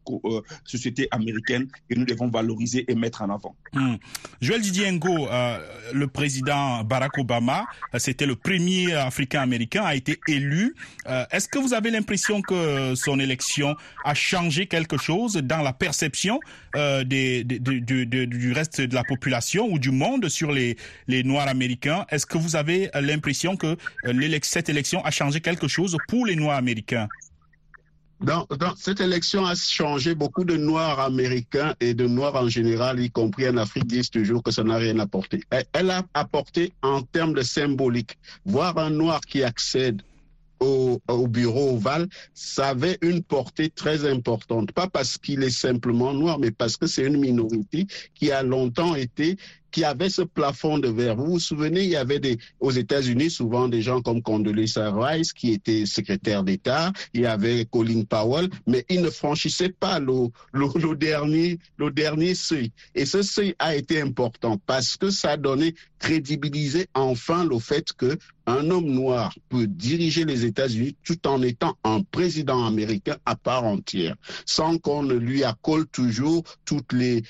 société 0.64 1.08
américaine 1.10 1.68
que 1.88 1.94
nous 1.94 2.04
devons 2.04 2.28
valoriser 2.28 2.84
et 2.90 2.94
mettre 2.94 3.22
en 3.22 3.30
avant. 3.30 3.54
Mmh. 3.72 3.96
Joël 4.40 4.60
Didier 4.60 4.90
Ngo, 4.92 5.28
le 5.92 6.06
président 6.06 6.82
Barack 6.84 7.18
Obama, 7.18 7.66
c'était 7.98 8.26
le 8.26 8.36
premier 8.36 8.92
Africain-américain 8.94 9.84
à 9.84 9.94
été 9.94 10.18
élu. 10.28 10.74
Est-ce 11.30 11.48
que 11.48 11.58
vous 11.58 11.74
avez 11.74 11.90
l'impression 11.90 12.42
que 12.42 12.94
son 12.94 13.18
élection 13.18 13.76
a 14.04 14.14
changé 14.14 14.66
quelque 14.66 14.96
chose 14.96 15.34
dans 15.34 15.62
la 15.62 15.72
perception 15.72 16.40
des, 16.74 17.44
des, 17.44 17.99
du, 18.04 18.52
reste 18.52 18.80
de 18.80 18.94
la 18.94 19.04
population 19.04 19.68
ou 19.70 19.78
du 19.78 19.90
monde 19.90 20.28
sur 20.28 20.52
les, 20.52 20.76
les 21.08 21.22
Noirs 21.22 21.48
américains. 21.48 22.06
Est-ce 22.10 22.26
que 22.26 22.38
vous 22.38 22.56
avez 22.56 22.90
l'impression 22.94 23.56
que 23.56 23.76
euh, 24.06 24.38
cette 24.42 24.68
élection 24.68 25.04
a 25.04 25.10
changé 25.10 25.40
quelque 25.40 25.68
chose 25.68 25.96
pour 26.08 26.26
les 26.26 26.36
Noirs 26.36 26.56
américains? 26.56 27.08
Dans, 28.20 28.46
cette 28.76 29.00
élection 29.00 29.46
a 29.46 29.54
changé 29.54 30.14
beaucoup 30.14 30.44
de 30.44 30.54
Noirs 30.54 31.00
américains 31.00 31.74
et 31.80 31.94
de 31.94 32.06
Noirs 32.06 32.34
en 32.36 32.50
général, 32.50 33.00
y 33.00 33.10
compris 33.10 33.48
en 33.48 33.56
Afrique, 33.56 33.86
disent 33.86 34.10
toujours 34.10 34.42
que 34.42 34.50
ça 34.50 34.62
n'a 34.62 34.76
rien 34.76 34.98
apporté. 34.98 35.42
Elle, 35.48 35.64
elle 35.72 35.90
a 35.90 36.02
apporté 36.12 36.74
en 36.82 37.00
termes 37.00 37.32
de 37.32 37.40
symbolique. 37.40 38.18
Voir 38.44 38.76
un 38.76 38.90
Noir 38.90 39.22
qui 39.22 39.42
accède 39.42 40.02
au, 40.60 41.00
au, 41.08 41.26
bureau 41.26 41.74
ovale, 41.76 42.06
ça 42.34 42.68
avait 42.68 42.98
une 43.02 43.22
portée 43.22 43.70
très 43.70 44.08
importante. 44.08 44.72
Pas 44.72 44.88
parce 44.88 45.18
qu'il 45.18 45.42
est 45.42 45.50
simplement 45.50 46.12
noir, 46.12 46.38
mais 46.38 46.50
parce 46.50 46.76
que 46.76 46.86
c'est 46.86 47.06
une 47.06 47.18
minorité 47.18 47.86
qui 48.14 48.30
a 48.30 48.42
longtemps 48.42 48.94
été 48.94 49.36
qui 49.70 49.84
avait 49.84 50.10
ce 50.10 50.22
plafond 50.22 50.78
de 50.78 50.88
verre. 50.88 51.16
Vous 51.16 51.26
vous 51.32 51.38
souvenez, 51.38 51.84
il 51.84 51.90
y 51.90 51.96
avait 51.96 52.18
des, 52.18 52.38
aux 52.60 52.70
États-Unis 52.70 53.30
souvent 53.30 53.68
des 53.68 53.82
gens 53.82 54.02
comme 54.02 54.22
Condoleezza 54.22 54.90
Rice 54.92 55.32
qui 55.32 55.52
était 55.52 55.86
secrétaire 55.86 56.42
d'État, 56.42 56.92
il 57.14 57.22
y 57.22 57.26
avait 57.26 57.64
Colin 57.66 58.02
Powell, 58.02 58.48
mais 58.66 58.84
ils 58.88 59.00
ne 59.00 59.10
franchissaient 59.10 59.70
pas 59.70 59.98
le, 60.00 60.28
le, 60.52 60.66
le, 60.74 60.96
dernier, 60.96 61.58
le 61.78 61.90
dernier 61.90 62.34
seuil. 62.34 62.72
Et 62.94 63.06
ce 63.06 63.22
seuil 63.22 63.54
a 63.58 63.76
été 63.76 64.00
important 64.00 64.58
parce 64.66 64.96
que 64.96 65.10
ça 65.10 65.30
a 65.32 65.36
donné 65.36 65.74
crédibilisé 66.00 66.88
enfin 66.94 67.44
le 67.44 67.58
fait 67.60 67.92
que 67.92 68.18
un 68.46 68.68
homme 68.70 68.90
noir 68.90 69.32
peut 69.48 69.68
diriger 69.68 70.24
les 70.24 70.44
États-Unis 70.44 70.96
tout 71.04 71.28
en 71.28 71.40
étant 71.42 71.76
un 71.84 72.02
président 72.02 72.64
américain 72.66 73.16
à 73.26 73.36
part 73.36 73.64
entière, 73.64 74.16
sans 74.44 74.78
qu'on 74.78 75.04
ne 75.04 75.14
lui 75.14 75.44
accole 75.44 75.86
toujours 75.86 76.42
toutes 76.64 76.92
les, 76.92 77.22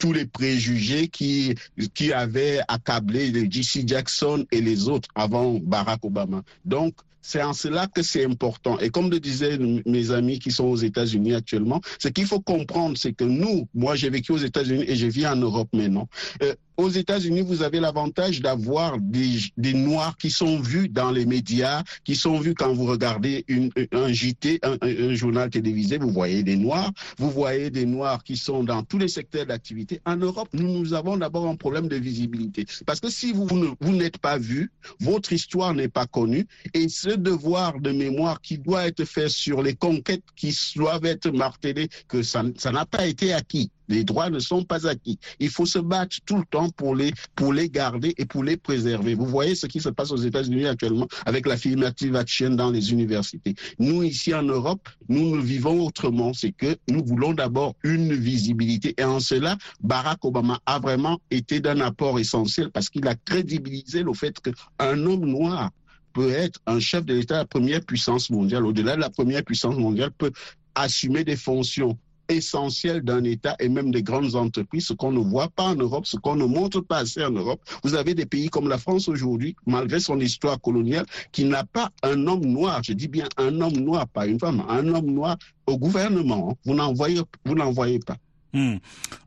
tous 0.00 0.12
les 0.12 0.26
préjugés 0.26 1.06
qui 1.06 1.54
qui 1.94 2.12
avait 2.12 2.60
accablé 2.66 3.30
les 3.30 3.48
JC 3.48 3.86
Jackson 3.86 4.44
et 4.50 4.60
les 4.60 4.88
autres 4.88 5.08
avant 5.14 5.60
Barack 5.60 6.04
Obama. 6.04 6.42
Donc, 6.64 6.94
c'est 7.26 7.42
en 7.42 7.52
cela 7.52 7.88
que 7.88 8.02
c'est 8.02 8.24
important. 8.24 8.78
Et 8.78 8.90
comme 8.90 9.10
le 9.10 9.18
disaient 9.18 9.58
mes 9.58 10.10
amis 10.12 10.38
qui 10.38 10.52
sont 10.52 10.66
aux 10.66 10.76
États-Unis 10.76 11.34
actuellement, 11.34 11.80
ce 11.98 12.06
qu'il 12.06 12.24
faut 12.24 12.40
comprendre, 12.40 12.96
c'est 12.96 13.14
que 13.14 13.24
nous, 13.24 13.68
moi 13.74 13.96
j'ai 13.96 14.10
vécu 14.10 14.30
aux 14.30 14.38
États-Unis 14.38 14.84
et 14.86 14.94
je 14.94 15.08
vis 15.08 15.26
en 15.26 15.34
Europe 15.34 15.68
maintenant. 15.72 16.08
Euh, 16.42 16.54
aux 16.76 16.90
États-Unis, 16.90 17.42
vous 17.42 17.62
avez 17.62 17.80
l'avantage 17.80 18.40
d'avoir 18.40 18.98
des, 18.98 19.38
Noirs 19.74 20.16
qui 20.16 20.30
sont 20.30 20.58
vus 20.60 20.88
dans 20.88 21.10
les 21.10 21.26
médias, 21.26 21.82
qui 22.04 22.16
sont 22.16 22.38
vus 22.38 22.54
quand 22.54 22.72
vous 22.72 22.86
regardez 22.86 23.44
un 23.92 24.12
JT, 24.12 24.60
un, 24.62 25.14
journal 25.14 25.50
télévisé, 25.50 25.98
vous 25.98 26.10
voyez 26.10 26.42
des 26.42 26.56
Noirs, 26.56 26.92
vous 27.18 27.30
voyez 27.30 27.70
des 27.70 27.84
Noirs 27.84 28.22
qui 28.24 28.36
sont 28.36 28.64
dans 28.64 28.82
tous 28.82 28.98
les 28.98 29.08
secteurs 29.08 29.46
d'activité. 29.46 30.00
En 30.06 30.16
Europe, 30.16 30.48
nous, 30.52 30.68
nous 30.68 30.94
avons 30.94 31.16
d'abord 31.16 31.46
un 31.46 31.56
problème 31.56 31.88
de 31.88 31.96
visibilité. 31.96 32.66
Parce 32.86 33.00
que 33.00 33.10
si 33.10 33.32
vous, 33.32 33.46
vous 33.46 33.92
n'êtes 33.94 34.18
pas 34.18 34.38
vu, 34.38 34.70
votre 35.00 35.32
histoire 35.32 35.74
n'est 35.74 35.88
pas 35.88 36.06
connue, 36.06 36.46
et 36.74 36.88
ce 36.88 37.10
devoir 37.10 37.80
de 37.80 37.92
mémoire 37.92 38.40
qui 38.40 38.58
doit 38.58 38.86
être 38.86 39.04
fait 39.04 39.28
sur 39.28 39.62
les 39.62 39.74
conquêtes 39.74 40.24
qui 40.36 40.56
doivent 40.76 41.04
être 41.04 41.30
martelées, 41.30 41.88
que 42.08 42.22
ça 42.22 42.42
n'a 42.42 42.86
pas 42.86 43.06
été 43.06 43.32
acquis. 43.32 43.70
Les 43.88 44.04
droits 44.04 44.30
ne 44.30 44.38
sont 44.38 44.64
pas 44.64 44.86
acquis. 44.86 45.18
Il 45.40 45.50
faut 45.50 45.66
se 45.66 45.78
battre 45.78 46.16
tout 46.24 46.36
le 46.36 46.44
temps 46.44 46.70
pour 46.70 46.94
les, 46.94 47.12
pour 47.34 47.52
les 47.52 47.68
garder 47.68 48.14
et 48.18 48.24
pour 48.24 48.44
les 48.44 48.56
préserver. 48.56 49.14
Vous 49.14 49.26
voyez 49.26 49.54
ce 49.54 49.66
qui 49.66 49.80
se 49.80 49.88
passe 49.88 50.10
aux 50.10 50.16
États-Unis 50.16 50.66
actuellement 50.66 51.08
avec 51.24 51.46
l'affirmative 51.46 52.16
action 52.16 52.50
dans 52.50 52.70
les 52.70 52.92
universités. 52.92 53.54
Nous, 53.78 54.02
ici 54.02 54.34
en 54.34 54.42
Europe, 54.42 54.88
nous, 55.08 55.36
nous 55.36 55.42
vivons 55.42 55.86
autrement. 55.86 56.32
C'est 56.32 56.52
que 56.52 56.76
nous 56.88 57.04
voulons 57.04 57.32
d'abord 57.32 57.74
une 57.82 58.14
visibilité. 58.14 58.94
Et 58.98 59.04
en 59.04 59.20
cela, 59.20 59.56
Barack 59.80 60.24
Obama 60.24 60.60
a 60.66 60.78
vraiment 60.78 61.20
été 61.30 61.60
d'un 61.60 61.80
apport 61.80 62.18
essentiel 62.18 62.70
parce 62.70 62.88
qu'il 62.88 63.06
a 63.06 63.14
crédibilisé 63.14 64.02
le 64.02 64.12
fait 64.14 64.40
qu'un 64.40 65.06
homme 65.06 65.26
noir 65.26 65.70
peut 66.12 66.30
être 66.30 66.60
un 66.66 66.80
chef 66.80 67.04
de 67.04 67.12
l'État, 67.12 67.36
la 67.36 67.44
première 67.44 67.82
puissance 67.82 68.30
mondiale, 68.30 68.64
au-delà 68.64 68.96
de 68.96 69.00
la 69.02 69.10
première 69.10 69.44
puissance 69.44 69.76
mondiale, 69.76 70.10
peut 70.16 70.32
assumer 70.74 71.24
des 71.24 71.36
fonctions 71.36 71.98
essentiel 72.28 73.02
d'un 73.02 73.24
État 73.24 73.56
et 73.60 73.68
même 73.68 73.90
des 73.90 74.02
grandes 74.02 74.34
entreprises, 74.34 74.86
ce 74.86 74.92
qu'on 74.92 75.12
ne 75.12 75.20
voit 75.20 75.48
pas 75.48 75.64
en 75.64 75.74
Europe, 75.74 76.06
ce 76.06 76.16
qu'on 76.16 76.36
ne 76.36 76.44
montre 76.44 76.80
pas 76.80 76.98
assez 76.98 77.24
en 77.24 77.30
Europe. 77.30 77.60
Vous 77.82 77.94
avez 77.94 78.14
des 78.14 78.26
pays 78.26 78.48
comme 78.48 78.68
la 78.68 78.78
France 78.78 79.08
aujourd'hui, 79.08 79.56
malgré 79.66 80.00
son 80.00 80.18
histoire 80.20 80.60
coloniale, 80.60 81.06
qui 81.32 81.44
n'a 81.44 81.64
pas 81.64 81.90
un 82.02 82.26
homme 82.26 82.44
noir, 82.44 82.82
je 82.82 82.92
dis 82.92 83.08
bien 83.08 83.28
un 83.36 83.60
homme 83.60 83.76
noir, 83.76 84.06
pas 84.08 84.26
une 84.26 84.38
femme, 84.38 84.64
un 84.68 84.86
homme 84.88 85.10
noir 85.10 85.36
au 85.66 85.78
gouvernement. 85.78 86.56
Vous 86.64 86.74
n'en 86.74 86.92
voyez, 86.92 87.20
vous 87.44 87.54
n'en 87.54 87.72
voyez 87.72 87.98
pas. 87.98 88.16
Hmm. 88.56 88.78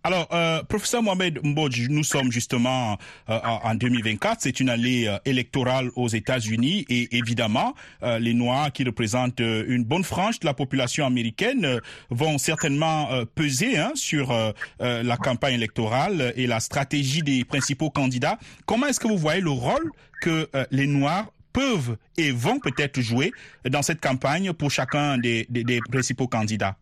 Alors, 0.03 0.27
euh, 0.33 0.63
professeur 0.63 1.03
Mohamed 1.03 1.39
Mbodj, 1.43 1.89
nous 1.89 2.03
sommes 2.03 2.31
justement 2.31 2.97
euh, 3.29 3.37
en 3.43 3.75
2024, 3.75 4.37
c'est 4.41 4.59
une 4.59 4.71
année 4.71 5.07
euh, 5.07 5.17
électorale 5.23 5.91
aux 5.95 6.07
États-Unis 6.07 6.83
et 6.89 7.15
évidemment, 7.15 7.75
euh, 8.01 8.17
les 8.17 8.33
Noirs 8.33 8.71
qui 8.71 8.83
représentent 8.83 9.39
euh, 9.41 9.65
une 9.67 9.83
bonne 9.83 10.03
frange 10.03 10.39
de 10.39 10.47
la 10.47 10.55
population 10.55 11.05
américaine 11.05 11.79
vont 12.09 12.39
certainement 12.39 13.07
peser 13.35 13.77
hein, 13.77 13.91
sur 13.93 14.33
la 14.79 15.17
campagne 15.17 15.53
électorale 15.53 16.33
et 16.35 16.47
la 16.47 16.59
stratégie 16.59 17.21
des 17.21 17.45
principaux 17.45 17.91
candidats. 17.91 18.39
Comment 18.65 18.87
est-ce 18.87 18.99
que 18.99 19.07
vous 19.07 19.17
voyez 19.17 19.41
le 19.41 19.51
rôle 19.51 19.91
que 20.21 20.49
les 20.71 20.87
Noirs 20.87 21.31
peuvent 21.53 21.97
et 22.17 22.31
vont 22.31 22.59
peut-être 22.59 22.99
jouer 22.99 23.31
dans 23.69 23.83
cette 23.83 24.01
campagne 24.01 24.53
pour 24.53 24.71
chacun 24.71 25.19
des, 25.19 25.45
des, 25.49 25.63
des 25.63 25.79
principaux 25.91 26.27
candidats? 26.27 26.75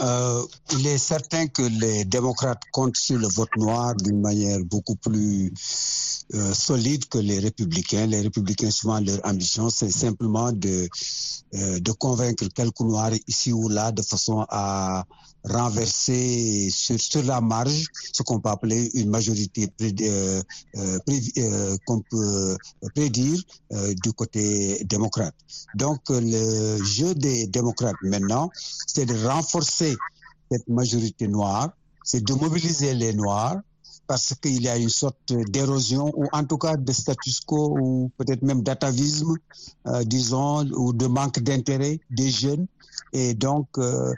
Euh, 0.00 0.42
il 0.72 0.86
est 0.86 0.98
certain 0.98 1.46
que 1.46 1.62
les 1.62 2.04
démocrates 2.04 2.62
comptent 2.72 2.96
sur 2.96 3.18
le 3.18 3.28
vote 3.28 3.54
noir 3.56 3.94
d'une 3.94 4.20
manière 4.20 4.58
beaucoup 4.64 4.96
plus 4.96 5.52
euh, 6.34 6.52
solide 6.52 7.06
que 7.06 7.18
les 7.18 7.38
républicains. 7.38 8.06
Les 8.06 8.20
républicains, 8.20 8.70
souvent, 8.70 8.98
leur 8.98 9.20
ambition, 9.24 9.70
c'est 9.70 9.90
simplement 9.90 10.50
de, 10.52 10.88
euh, 11.54 11.78
de 11.78 11.92
convaincre 11.92 12.46
quelques 12.48 12.80
noirs 12.80 13.12
ici 13.28 13.52
ou 13.52 13.68
là 13.68 13.92
de 13.92 14.02
façon 14.02 14.44
à 14.48 15.04
renverser 15.44 16.68
sur, 16.70 16.98
sur 16.98 17.22
la 17.22 17.40
marge 17.40 17.86
ce 18.12 18.22
qu'on 18.22 18.40
peut 18.40 18.50
appeler 18.50 18.90
une 18.94 19.10
majorité 19.10 19.68
euh, 19.80 20.42
euh, 20.78 21.76
qu'on 21.84 22.00
peut 22.00 22.56
prédire 22.94 23.40
du 24.02 24.12
côté 24.12 24.84
démocrate. 24.84 25.34
Donc 25.74 26.00
le 26.08 26.82
jeu 26.82 27.14
des 27.14 27.46
démocrates 27.46 27.96
maintenant, 28.02 28.50
c'est 28.86 29.06
de 29.06 29.26
renforcer 29.26 29.96
cette 30.50 30.68
majorité 30.68 31.28
noire, 31.28 31.70
c'est 32.04 32.22
de 32.24 32.34
mobiliser 32.34 32.94
les 32.94 33.12
noirs 33.12 33.60
parce 34.06 34.34
qu'il 34.40 34.62
y 34.62 34.68
a 34.68 34.76
une 34.76 34.88
sorte 34.88 35.32
d'érosion 35.32 36.12
ou 36.16 36.26
en 36.32 36.44
tout 36.44 36.58
cas 36.58 36.76
de 36.76 36.92
status 36.92 37.40
quo 37.40 37.76
ou 37.78 38.10
peut-être 38.18 38.42
même 38.42 38.62
d'atavisme, 38.62 39.36
euh, 39.86 40.04
disons, 40.04 40.66
ou 40.72 40.92
de 40.92 41.06
manque 41.06 41.40
d'intérêt 41.40 42.00
des 42.10 42.30
jeunes. 42.30 42.66
Et 43.12 43.34
donc, 43.34 43.68
euh, 43.78 44.12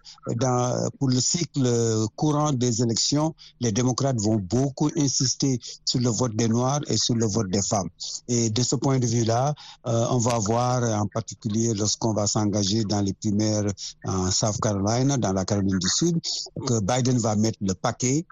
pour 0.99 1.09
le 1.09 1.21
cycle 1.21 2.07
courant 2.15 2.53
des 2.53 2.83
élections, 2.83 3.35
les 3.61 3.73
démocrates 3.73 4.19
vont 4.21 4.37
beaucoup 4.37 4.91
insister 4.97 5.61
sur 5.85 6.01
le 6.01 6.11
vote 6.11 6.35
des 6.35 6.49
Noirs 6.49 6.81
et 6.89 6.97
sur 6.97 7.15
le 7.15 7.27
vote 7.27 7.49
des 7.51 7.63
femmes. 7.63 7.89
Et 8.29 8.51
de 8.51 8.63
ce 8.63 8.77
point 8.77 8.99
de 8.99 9.07
vue-là, 9.07 9.55
euh, 9.87 10.07
on 10.11 10.19
va 10.19 10.39
voir 10.39 10.83
en 11.01 11.07
particulier 11.07 11.75
lorsqu'on 11.75 12.13
va 12.15 12.27
s'engager 12.27 12.85
dans 12.85 13.01
les 13.01 13.13
primaires 13.13 13.67
en 14.05 14.31
South 14.31 14.61
Carolina, 14.61 15.17
dans 15.17 15.33
la 15.33 15.45
Caroline 15.45 15.79
du 15.79 15.89
Sud, 15.89 16.19
que 16.67 16.81
Biden 16.81 17.19
va 17.19 17.37
mettre 17.37 17.59
le 17.61 17.75
paquet 17.75 18.25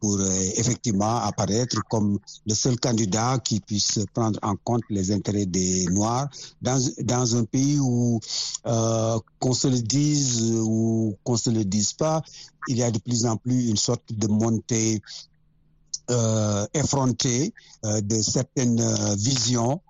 pour 0.00 0.20
effectivement 0.20 0.73
apparaître 1.00 1.80
comme 1.88 2.18
le 2.46 2.54
seul 2.54 2.78
candidat 2.78 3.38
qui 3.38 3.60
puisse 3.60 4.00
prendre 4.12 4.38
en 4.42 4.56
compte 4.56 4.82
les 4.90 5.12
intérêts 5.12 5.46
des 5.46 5.86
Noirs 5.86 6.28
dans, 6.62 6.80
dans 7.02 7.36
un 7.36 7.44
pays 7.44 7.78
où, 7.80 8.20
euh, 8.66 9.18
qu'on 9.38 9.52
se 9.52 9.68
le 9.68 9.80
dise 9.80 10.52
ou 10.64 11.16
qu'on 11.24 11.36
se 11.36 11.50
le 11.50 11.64
dise 11.64 11.92
pas, 11.92 12.22
il 12.68 12.78
y 12.78 12.82
a 12.82 12.90
de 12.90 12.98
plus 12.98 13.26
en 13.26 13.36
plus 13.36 13.68
une 13.68 13.76
sorte 13.76 14.12
de 14.12 14.26
montée 14.28 15.00
euh, 16.10 16.66
effrontée 16.74 17.54
euh, 17.84 18.00
de 18.00 18.20
certaines 18.20 19.14
visions 19.16 19.80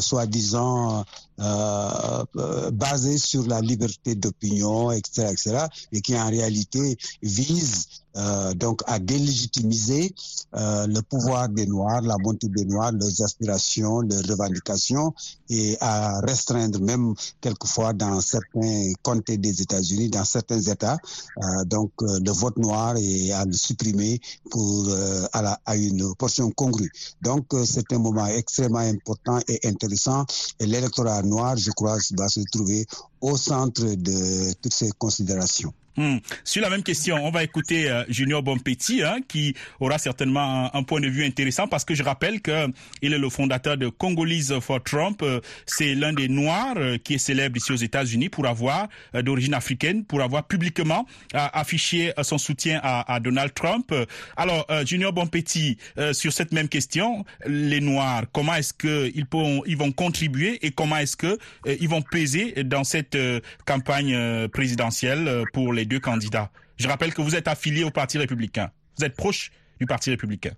soi-disant 0.00 1.02
euh, 1.42 2.24
euh, 2.36 2.70
basées 2.70 3.18
sur 3.18 3.46
la 3.46 3.60
liberté 3.60 4.14
d'opinion, 4.14 4.90
etc., 4.90 5.28
etc., 5.32 5.66
et 5.92 6.00
qui 6.00 6.16
en 6.16 6.28
réalité 6.28 6.96
visent 7.22 7.86
euh, 8.16 8.52
donc 8.52 8.82
à 8.86 8.98
délégitimiser 8.98 10.14
euh, 10.54 10.86
le 10.86 11.00
pouvoir 11.00 11.48
des 11.48 11.66
Noirs, 11.66 12.02
la 12.02 12.18
montée 12.18 12.48
des 12.48 12.66
Noirs, 12.66 12.92
leurs 12.92 13.22
aspirations, 13.22 14.00
leurs 14.00 14.22
revendications, 14.28 15.14
et 15.48 15.78
à 15.80 16.20
restreindre 16.20 16.78
même 16.80 17.14
quelquefois 17.40 17.94
dans 17.94 18.20
certains 18.20 18.92
comtés 19.02 19.38
des 19.38 19.62
États-Unis, 19.62 20.10
dans 20.10 20.26
certains 20.26 20.60
États, 20.60 20.98
euh, 21.42 21.64
donc 21.64 21.90
euh, 22.02 22.20
le 22.22 22.30
vote 22.32 22.58
noir 22.58 22.96
et 22.98 23.32
à 23.32 23.46
le 23.46 23.52
supprimer 23.54 24.20
pour 24.50 24.88
à, 25.32 25.42
la, 25.42 25.58
à, 25.64 25.76
une 25.76 26.14
portion 26.16 26.50
congrue. 26.50 26.90
Donc 27.22 27.46
c'est 27.64 27.92
un 27.92 27.98
moment 27.98 28.26
extrêmement 28.26 28.78
important 28.78 29.38
et 29.48 29.60
intéressant, 29.66 30.26
et 30.60 30.66
l'électorat 30.66 31.22
noir, 31.32 31.56
je 31.56 31.70
crois, 31.70 31.98
va 32.18 32.28
se 32.28 32.40
trouver 32.52 32.86
au 33.20 33.36
centre 33.36 33.84
de 34.08 34.52
toutes 34.60 34.74
ces 34.74 34.90
considérations. 34.98 35.72
Hmm. 35.96 36.18
Sur 36.42 36.62
la 36.62 36.70
même 36.70 36.82
question, 36.82 37.16
on 37.22 37.30
va 37.30 37.44
écouter 37.44 37.90
euh, 37.90 38.02
Junior 38.08 38.42
Bonpetit, 38.42 39.02
hein, 39.02 39.18
qui 39.28 39.54
aura 39.78 39.98
certainement 39.98 40.74
un, 40.74 40.82
point 40.84 41.00
de 41.00 41.08
vue 41.08 41.24
intéressant 41.24 41.68
parce 41.68 41.84
que 41.84 41.94
je 41.94 42.02
rappelle 42.02 42.40
que 42.40 42.68
il 43.02 43.12
est 43.12 43.18
le 43.18 43.28
fondateur 43.28 43.76
de 43.76 43.88
Congolese 43.88 44.58
for 44.60 44.82
Trump. 44.82 45.20
Euh, 45.22 45.40
c'est 45.66 45.94
l'un 45.94 46.14
des 46.14 46.28
Noirs 46.28 46.76
euh, 46.78 46.96
qui 46.96 47.14
est 47.14 47.18
célèbre 47.18 47.58
ici 47.58 47.72
aux 47.72 47.76
États-Unis 47.76 48.30
pour 48.30 48.46
avoir 48.46 48.88
d'origine 49.12 49.52
africaine, 49.52 50.04
pour 50.04 50.22
avoir 50.22 50.44
publiquement 50.44 51.06
affiché 51.34 52.12
son 52.22 52.38
soutien 52.38 52.80
à, 52.82 53.20
Donald 53.20 53.52
Trump. 53.54 53.92
Alors, 54.36 54.66
Junior 54.86 55.12
Bonpetit, 55.12 55.76
sur 56.12 56.32
cette 56.32 56.52
même 56.52 56.68
question, 56.68 57.24
les 57.46 57.80
Noirs, 57.80 58.24
comment 58.32 58.54
est-ce 58.54 58.72
que 58.72 59.10
ils, 59.14 59.26
pourront, 59.26 59.62
ils 59.66 59.76
vont 59.76 59.92
contribuer 59.92 60.58
et 60.64 60.70
comment 60.70 60.96
est-ce 60.96 61.16
que 61.16 61.38
ils 61.66 61.88
vont 61.88 62.02
peser 62.02 62.64
dans 62.64 62.84
cette 62.84 63.16
campagne 63.64 64.48
présidentielle 64.48 65.44
pour 65.52 65.72
les 65.72 65.81
les 65.82 65.86
deux 65.86 66.00
candidats. 66.00 66.50
Je 66.76 66.86
rappelle 66.86 67.12
que 67.12 67.22
vous 67.22 67.34
êtes 67.34 67.48
affilié 67.48 67.82
au 67.82 67.90
Parti 67.90 68.18
républicain. 68.18 68.70
Vous 68.96 69.04
êtes 69.04 69.16
proche 69.16 69.50
du 69.80 69.86
Parti 69.86 70.10
républicain. 70.10 70.52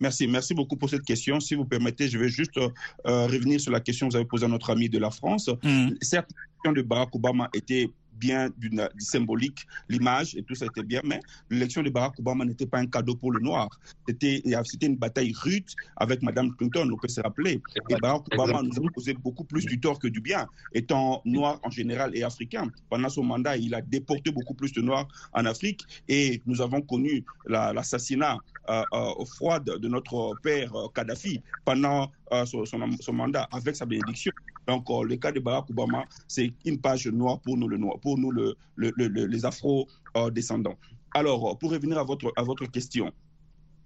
Merci, 0.00 0.26
merci 0.26 0.54
beaucoup 0.54 0.76
pour 0.76 0.88
cette 0.88 1.04
question. 1.04 1.40
Si 1.40 1.54
vous 1.54 1.66
permettez, 1.66 2.08
je 2.08 2.18
vais 2.18 2.28
juste 2.28 2.56
euh, 2.56 3.26
revenir 3.26 3.60
sur 3.60 3.70
la 3.70 3.80
question 3.80 4.06
que 4.06 4.12
vous 4.12 4.16
avez 4.16 4.24
posée 4.24 4.46
à 4.46 4.48
notre 4.48 4.70
ami 4.70 4.88
de 4.88 4.98
la 4.98 5.10
France. 5.10 5.50
Mm. 5.62 5.90
Certes, 6.00 6.30
la 6.30 6.46
question 6.54 6.72
de 6.72 6.82
Barack 6.82 7.14
Obama 7.14 7.48
était 7.54 7.90
bien 8.14 8.50
du 8.56 8.70
symbolique, 8.98 9.66
l'image 9.88 10.34
et 10.36 10.42
tout 10.42 10.54
ça 10.54 10.66
était 10.66 10.82
bien, 10.82 11.00
mais 11.04 11.20
l'élection 11.50 11.82
de 11.82 11.90
Barack 11.90 12.18
Obama 12.18 12.44
n'était 12.44 12.66
pas 12.66 12.78
un 12.78 12.86
cadeau 12.86 13.16
pour 13.16 13.32
le 13.32 13.40
noir. 13.40 13.68
C'était 14.08 14.42
une 14.82 14.96
bataille 14.96 15.32
rude 15.36 15.66
avec 15.96 16.22
Madame 16.22 16.54
Clinton, 16.56 16.88
on 16.92 16.98
peut 16.98 17.08
se 17.08 17.20
rappeler. 17.20 17.60
Et 17.88 17.96
Barack 17.96 18.26
Obama 18.32 18.62
nous 18.62 18.86
a 18.86 18.90
causé 18.90 19.14
beaucoup 19.14 19.44
plus 19.44 19.66
du 19.66 19.80
tort 19.80 19.98
que 19.98 20.08
du 20.08 20.20
bien, 20.20 20.48
étant 20.72 21.22
noir 21.24 21.60
en 21.62 21.70
général 21.70 22.16
et 22.16 22.22
africain. 22.22 22.70
Pendant 22.90 23.08
son 23.08 23.24
mandat, 23.24 23.56
il 23.56 23.74
a 23.74 23.80
déporté 23.80 24.30
beaucoup 24.30 24.54
plus 24.54 24.72
de 24.72 24.80
noirs 24.80 25.08
en 25.32 25.44
Afrique 25.44 25.86
et 26.08 26.42
nous 26.46 26.60
avons 26.60 26.82
connu 26.82 27.24
l'assassinat 27.46 28.38
euh, 28.68 28.82
euh, 28.94 29.24
froid 29.26 29.60
de 29.60 29.88
notre 29.88 30.34
père 30.42 30.74
euh, 30.74 30.88
Kadhafi 30.94 31.42
pendant 31.64 32.10
euh, 32.32 32.46
son, 32.46 32.64
son, 32.64 32.78
son, 33.00 33.12
mandat 33.12 33.48
avec 33.52 33.76
sa 33.76 33.84
bénédiction. 33.86 34.32
Donc, 34.66 34.86
le 34.88 35.16
cas 35.16 35.32
de 35.32 35.40
Barack 35.40 35.70
Obama, 35.70 36.04
c'est 36.28 36.52
une 36.64 36.80
page 36.80 37.06
noire 37.06 37.40
pour 37.40 37.56
nous, 37.56 37.68
le 37.68 37.76
noir, 37.76 37.98
pour 38.00 38.18
nous 38.18 38.30
le, 38.30 38.54
le, 38.76 38.92
le, 38.96 39.08
les 39.08 39.44
afro-descendants. 39.44 40.76
Alors, 41.14 41.58
pour 41.58 41.70
revenir 41.70 41.98
à 41.98 42.04
votre, 42.04 42.32
à 42.36 42.42
votre 42.42 42.66
question, 42.66 43.12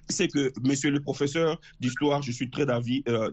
c'est 0.09 0.29
que, 0.29 0.53
monsieur 0.62 0.91
le 0.91 1.01
professeur 1.01 1.61
d'histoire, 1.81 2.23
je 2.23 2.33
suis 2.33 2.51
très 2.51 2.67
d'avis 2.67 3.03
euh, 3.09 3.31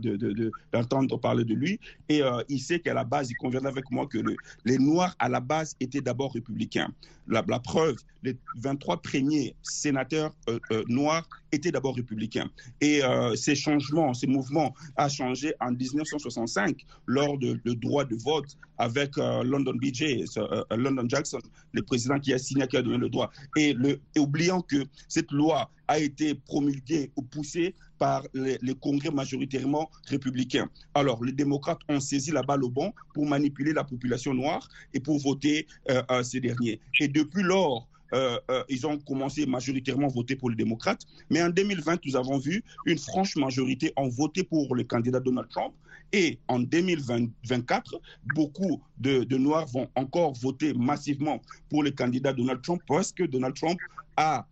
d'entendre 0.73 1.07
de, 1.07 1.15
de, 1.15 1.19
parler 1.19 1.45
de 1.45 1.53
lui, 1.53 1.79
et 2.09 2.21
euh, 2.21 2.43
il 2.49 2.59
sait 2.59 2.79
qu'à 2.79 2.93
la 2.93 3.03
base, 3.03 3.29
il 3.31 3.35
convient 3.35 3.65
avec 3.65 3.89
moi 3.91 4.07
que 4.07 4.17
le, 4.17 4.35
les 4.65 4.77
Noirs, 4.77 5.15
à 5.19 5.29
la 5.29 5.39
base, 5.39 5.75
étaient 5.79 6.01
d'abord 6.01 6.33
républicains. 6.33 6.91
La, 7.27 7.43
la, 7.47 7.59
preuve, 7.59 7.95
les 8.23 8.37
23 8.57 9.01
premiers 9.01 9.55
sénateurs 9.63 10.35
euh, 10.49 10.59
euh, 10.71 10.83
noirs 10.87 11.27
étaient 11.55 11.71
d'abord 11.71 11.95
républicains. 11.95 12.49
Et 12.81 13.03
euh, 13.03 13.35
ces 13.35 13.55
changements, 13.55 14.13
ces 14.13 14.27
mouvements 14.27 14.73
ont 14.97 15.09
changé 15.09 15.53
en 15.59 15.71
1965 15.71 16.85
lors 17.07 17.37
du 17.37 17.59
droit 17.75 18.05
de 18.05 18.15
vote 18.15 18.57
avec 18.77 19.17
euh, 19.17 19.43
London 19.43 19.73
BJ, 19.75 20.25
London 20.71 21.05
Jackson, 21.07 21.39
le 21.71 21.81
président 21.81 22.19
qui 22.19 22.33
a 22.33 22.37
signé, 22.37 22.67
qui 22.67 22.77
a 22.77 22.81
donné 22.81 22.97
le 22.97 23.09
droit. 23.09 23.31
Et, 23.55 23.73
le, 23.73 23.99
et 24.15 24.19
oubliant 24.19 24.61
que 24.61 24.85
cette 25.07 25.31
loi 25.31 25.69
a 25.87 25.99
été 25.99 26.35
promulguée 26.35 27.11
ou 27.15 27.21
poussée 27.21 27.75
par 27.97 28.23
les, 28.33 28.57
congrès 28.81 29.11
majoritairement 29.11 29.89
républicains. 30.07 30.69
Alors, 30.93 31.23
les 31.23 31.31
démocrates 31.31 31.79
ont 31.89 31.99
saisi 31.99 32.31
la 32.31 32.41
balle 32.41 32.63
au 32.63 32.69
bon 32.69 32.93
pour 33.13 33.25
manipuler 33.25 33.73
la 33.73 33.83
population 33.83 34.33
noire 34.33 34.67
et 34.93 34.99
pour 34.99 35.19
voter 35.19 35.67
euh, 35.89 36.01
euh, 36.11 36.23
ces 36.23 36.39
derniers. 36.39 36.79
Et 36.99 37.07
depuis 37.07 37.43
lors, 37.43 37.87
euh, 38.13 38.39
euh, 38.51 38.63
ils 38.69 38.85
ont 38.85 38.97
commencé 38.97 39.45
majoritairement 39.45 40.07
à 40.07 40.11
voter 40.11 40.35
pour 40.35 40.49
les 40.49 40.55
démocrates. 40.55 41.01
Mais 41.29 41.41
en 41.41 41.49
2020, 41.49 42.05
nous 42.05 42.15
avons 42.15 42.37
vu 42.37 42.63
une 42.85 42.97
franche 42.97 43.35
majorité 43.35 43.91
en 43.95 44.07
voté 44.07 44.43
pour 44.43 44.75
le 44.75 44.83
candidat 44.83 45.19
Donald 45.19 45.49
Trump. 45.49 45.73
Et 46.13 46.39
en 46.47 46.59
2024, 46.59 47.99
beaucoup 48.35 48.81
de, 48.97 49.23
Noirs 49.37 49.67
vont 49.67 49.89
encore 49.95 50.33
voter 50.33 50.73
massivement 50.73 51.41
pour 51.69 51.83
le 51.83 51.91
candidat 51.91 52.31
Donald 52.31 52.61
Trump 52.61 52.81
parce 52.87 53.11
que 53.11 53.23
Donald 53.23 53.55
Trump 53.55 53.79
a 54.15 54.45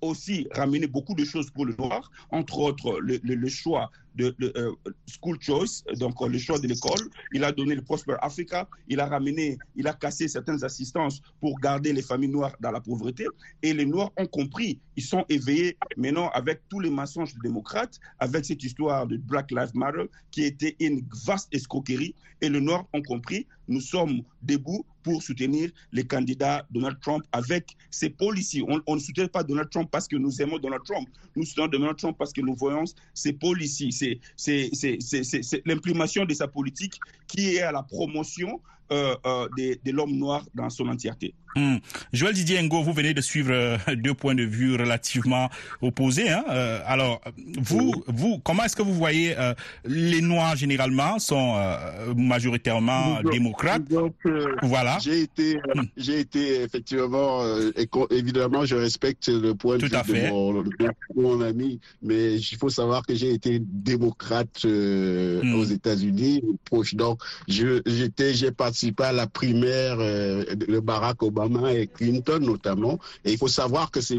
aussi 0.00 0.48
ramené 0.52 0.86
beaucoup 0.86 1.14
de 1.14 1.24
choses 1.24 1.50
pour 1.50 1.66
le 1.66 1.74
noir, 1.78 2.10
entre 2.30 2.58
autres 2.58 2.98
le 3.00 3.48
choix 3.48 3.90
de, 4.14 4.34
euh, 4.56 4.72
school 5.06 5.38
choice, 5.40 5.82
donc 5.98 6.20
euh, 6.22 6.28
le 6.28 6.38
choix 6.38 6.58
de 6.58 6.66
l'école. 6.66 7.08
Il 7.32 7.44
a 7.44 7.52
donné 7.52 7.74
le 7.74 7.82
Prosper 7.82 8.16
Africa, 8.20 8.68
il 8.88 9.00
a 9.00 9.06
ramené, 9.06 9.58
il 9.76 9.86
a 9.86 9.92
cassé 9.92 10.28
certaines 10.28 10.62
assistances 10.64 11.20
pour 11.40 11.58
garder 11.60 11.92
les 11.92 12.02
familles 12.02 12.30
noires 12.30 12.54
dans 12.60 12.70
la 12.70 12.80
pauvreté. 12.80 13.26
Et 13.62 13.72
les 13.72 13.86
Noirs 13.86 14.12
ont 14.16 14.26
compris, 14.26 14.80
ils 14.96 15.02
sont 15.02 15.24
éveillés 15.28 15.76
maintenant 15.96 16.30
avec 16.30 16.60
tous 16.68 16.80
les 16.80 16.90
mensonges 16.90 17.34
démocrates, 17.42 17.98
avec 18.18 18.44
cette 18.44 18.62
histoire 18.62 19.06
de 19.06 19.16
Black 19.16 19.50
Lives 19.50 19.74
Matter 19.74 20.04
qui 20.30 20.44
était 20.44 20.76
une 20.80 21.04
vaste 21.26 21.48
escroquerie. 21.52 22.14
Et 22.40 22.48
les 22.48 22.60
Noirs 22.60 22.86
ont 22.92 23.02
compris, 23.02 23.46
nous 23.68 23.80
sommes 23.80 24.22
debout 24.42 24.84
pour 25.02 25.22
soutenir 25.22 25.70
les 25.92 26.04
candidats 26.04 26.66
Donald 26.70 26.98
Trump 27.00 27.24
avec 27.32 27.76
ses 27.90 28.10
policiers. 28.10 28.64
On, 28.66 28.80
on, 28.86 28.96
ne 28.96 29.00
soutient 29.00 29.28
pas 29.28 29.44
Donald 29.44 29.70
Trump 29.70 29.88
parce 29.90 30.08
que 30.08 30.16
nous 30.16 30.42
aimons 30.42 30.58
Donald 30.58 30.82
Trump. 30.84 31.08
Nous 31.36 31.44
soutenons 31.44 31.68
Donald 31.68 31.96
Trump 31.96 32.16
parce 32.18 32.32
que 32.32 32.40
nous 32.40 32.54
voyons 32.56 32.84
ses 33.12 33.32
policiers, 33.32 33.92
c'est 34.36 34.70
l'imprimation 35.64 36.24
de 36.24 36.34
sa 36.34 36.48
politique 36.48 37.00
qui 37.26 37.56
est 37.56 37.62
à 37.62 37.72
la 37.72 37.82
promotion 37.82 38.60
euh, 38.92 39.14
euh, 39.26 39.48
de, 39.56 39.78
de 39.84 39.90
l'homme 39.92 40.16
noir 40.16 40.42
dans 40.54 40.70
son 40.70 40.88
entièreté. 40.88 41.34
Hmm. 41.56 41.76
Joël 42.12 42.34
Didier 42.34 42.60
Ngo, 42.62 42.82
vous 42.82 42.92
venez 42.92 43.14
de 43.14 43.20
suivre 43.20 43.52
euh, 43.52 43.78
deux 43.94 44.14
points 44.14 44.34
de 44.34 44.42
vue 44.42 44.74
relativement 44.74 45.48
opposés. 45.82 46.28
Hein? 46.28 46.44
Alors, 46.84 47.20
vous, 47.58 47.92
vous, 48.08 48.38
comment 48.40 48.64
est-ce 48.64 48.74
que 48.74 48.82
vous 48.82 48.94
voyez 48.94 49.36
les 49.84 50.20
Noirs 50.20 50.56
généralement 50.56 51.18
sont 51.20 51.54
majoritairement 52.16 53.20
démocrates? 53.30 53.82
Voilà. 54.62 54.98
J'ai 55.00 55.20
été, 55.22 55.56
Hmm. 55.74 55.82
j'ai 55.96 56.20
été 56.20 56.62
effectivement, 56.62 57.44
et 57.76 57.88
évidemment, 58.10 58.64
je 58.64 58.74
respecte 58.76 59.28
le 59.28 59.54
point 59.54 59.76
de 59.78 59.86
Tout 59.86 59.96
vue 60.12 60.20
de 60.20 60.28
mon, 60.28 60.62
de 60.62 60.90
mon 61.16 61.40
ami, 61.40 61.80
mais 62.02 62.36
il 62.36 62.56
faut 62.58 62.68
savoir 62.68 63.04
que 63.06 63.14
j'ai 63.14 63.32
été 63.32 63.60
démocrate 63.60 64.64
Hmm. 64.64 65.54
aux 65.54 65.64
États-Unis, 65.64 66.42
proche. 66.64 66.94
Donc, 66.94 67.20
je, 67.48 67.80
j'étais, 67.86 68.34
j'ai 68.34 68.50
participé 68.74 69.04
à 69.04 69.12
la 69.12 69.26
primaire 69.28 69.96
euh, 70.00 70.44
de 70.56 70.80
Barack 70.80 71.22
Obama 71.22 71.72
et 71.72 71.86
Clinton 71.86 72.40
notamment. 72.40 72.98
Et 73.24 73.32
il 73.32 73.38
faut 73.38 73.46
savoir 73.48 73.90
que 73.92 74.00
c'est, 74.00 74.18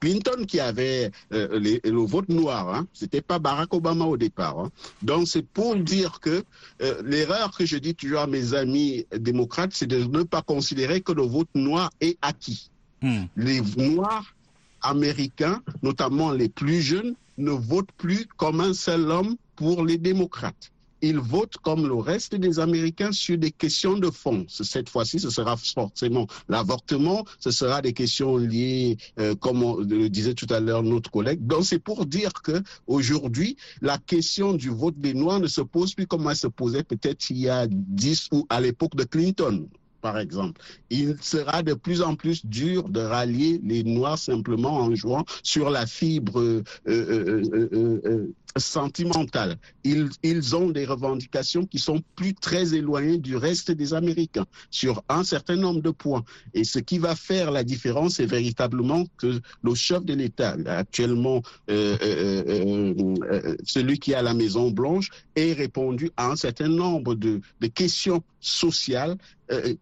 Clinton 0.00 0.44
qui 0.46 0.60
avait 0.60 1.10
euh, 1.32 1.58
les- 1.58 1.80
le 1.84 1.98
vote 2.06 2.28
noir. 2.28 2.72
Hein. 2.72 2.86
C'était 2.92 3.20
pas 3.22 3.40
Barack 3.40 3.74
Obama 3.74 4.04
au 4.04 4.16
départ. 4.16 4.56
Hein. 4.60 4.70
Donc, 5.02 5.26
c'est 5.26 5.42
pour 5.44 5.74
dire 5.74 6.20
que 6.20 6.44
euh, 6.82 7.02
l'erreur 7.04 7.50
que 7.56 7.66
je 7.66 7.76
dis 7.76 7.94
toujours 7.96 8.20
à 8.20 8.28
mes 8.28 8.54
amis 8.54 9.04
démocrates, 9.16 9.72
c'est 9.74 9.88
de 9.88 9.98
ne 10.04 10.22
pas 10.22 10.42
considérer 10.42 11.00
que 11.00 11.12
le 11.12 11.22
vote 11.22 11.48
noir 11.56 11.90
est 12.00 12.16
acquis. 12.22 12.70
Hmm. 13.02 13.24
Les 13.36 13.60
Noirs 13.76 14.32
américains, 14.80 15.60
notamment 15.82 16.30
les 16.30 16.48
plus 16.48 16.80
jeunes, 16.82 17.14
ne 17.36 17.50
votent 17.50 17.90
plus 17.98 18.26
comme 18.36 18.60
un 18.60 18.74
seul 18.74 19.10
homme 19.10 19.34
pour 19.56 19.84
les 19.84 19.98
démocrates. 19.98 20.70
Ils 21.06 21.18
votent 21.18 21.58
comme 21.58 21.86
le 21.86 21.96
reste 21.96 22.34
des 22.34 22.58
Américains 22.58 23.12
sur 23.12 23.36
des 23.36 23.50
questions 23.50 23.98
de 23.98 24.08
fond. 24.08 24.46
Cette 24.48 24.88
fois-ci, 24.88 25.20
ce 25.20 25.28
sera 25.28 25.54
forcément 25.58 26.26
l'avortement, 26.48 27.26
ce 27.38 27.50
sera 27.50 27.82
des 27.82 27.92
questions 27.92 28.38
liées, 28.38 28.96
euh, 29.20 29.34
comme 29.34 29.60
le 29.86 30.08
disait 30.08 30.32
tout 30.32 30.46
à 30.48 30.60
l'heure 30.60 30.82
notre 30.82 31.10
collègue. 31.10 31.46
Donc 31.46 31.66
c'est 31.66 31.78
pour 31.78 32.06
dire 32.06 32.32
que 32.32 32.62
aujourd'hui, 32.86 33.58
la 33.82 33.98
question 33.98 34.54
du 34.54 34.70
vote 34.70 34.98
des 34.98 35.12
Noirs 35.12 35.40
ne 35.40 35.46
se 35.46 35.60
pose 35.60 35.94
plus 35.94 36.06
comme 36.06 36.26
elle 36.30 36.36
se 36.36 36.46
posait 36.46 36.84
peut-être 36.84 37.28
il 37.28 37.36
y 37.36 37.50
a 37.50 37.66
10 37.68 38.28
ou 38.32 38.46
à 38.48 38.62
l'époque 38.62 38.96
de 38.96 39.04
Clinton 39.04 39.68
par 40.00 40.18
exemple. 40.18 40.60
Il 40.90 41.16
sera 41.22 41.62
de 41.62 41.72
plus 41.72 42.02
en 42.02 42.14
plus 42.14 42.44
dur 42.44 42.90
de 42.90 43.00
rallier 43.00 43.58
les 43.64 43.82
Noirs 43.84 44.18
simplement 44.18 44.74
en 44.76 44.94
jouant 44.94 45.24
sur 45.42 45.70
la 45.70 45.86
fibre 45.86 46.40
euh, 46.42 46.62
euh, 46.88 48.34
sentimentale. 48.56 49.56
Ils, 49.82 50.56
ont 50.56 50.70
des 50.70 50.84
revendications 50.84 51.66
qui 51.66 51.78
sont 51.78 52.02
plus 52.16 52.34
très 52.34 52.74
éloignées 52.74 53.18
du 53.18 53.36
reste 53.36 53.70
des 53.70 53.94
Américains 53.94 54.46
sur 54.70 55.02
un 55.08 55.24
certain 55.24 55.56
nombre 55.56 55.82
de 55.82 55.90
points. 55.90 56.24
Et 56.52 56.64
ce 56.64 56.78
qui 56.78 56.98
va 56.98 57.16
faire 57.16 57.50
la 57.50 57.64
différence, 57.64 58.16
c'est 58.16 58.26
véritablement 58.26 59.04
que 59.16 59.40
le 59.62 59.74
chef 59.74 60.04
de 60.04 60.14
l'État, 60.14 60.56
actuellement 60.66 61.42
euh, 61.70 61.96
euh, 62.02 62.94
euh, 63.22 63.56
celui 63.64 63.98
qui 63.98 64.14
a 64.14 64.22
la 64.22 64.34
Maison 64.34 64.70
Blanche, 64.70 65.10
ait 65.36 65.52
répondu 65.52 66.10
à 66.16 66.30
un 66.30 66.36
certain 66.36 66.68
nombre 66.68 67.14
de, 67.14 67.40
questions 67.74 68.22
sociales 68.40 69.16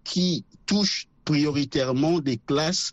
qui 0.05 0.45
touchent 0.67 1.09
prioritairement 1.25 2.21
des 2.21 2.37
classes 2.37 2.93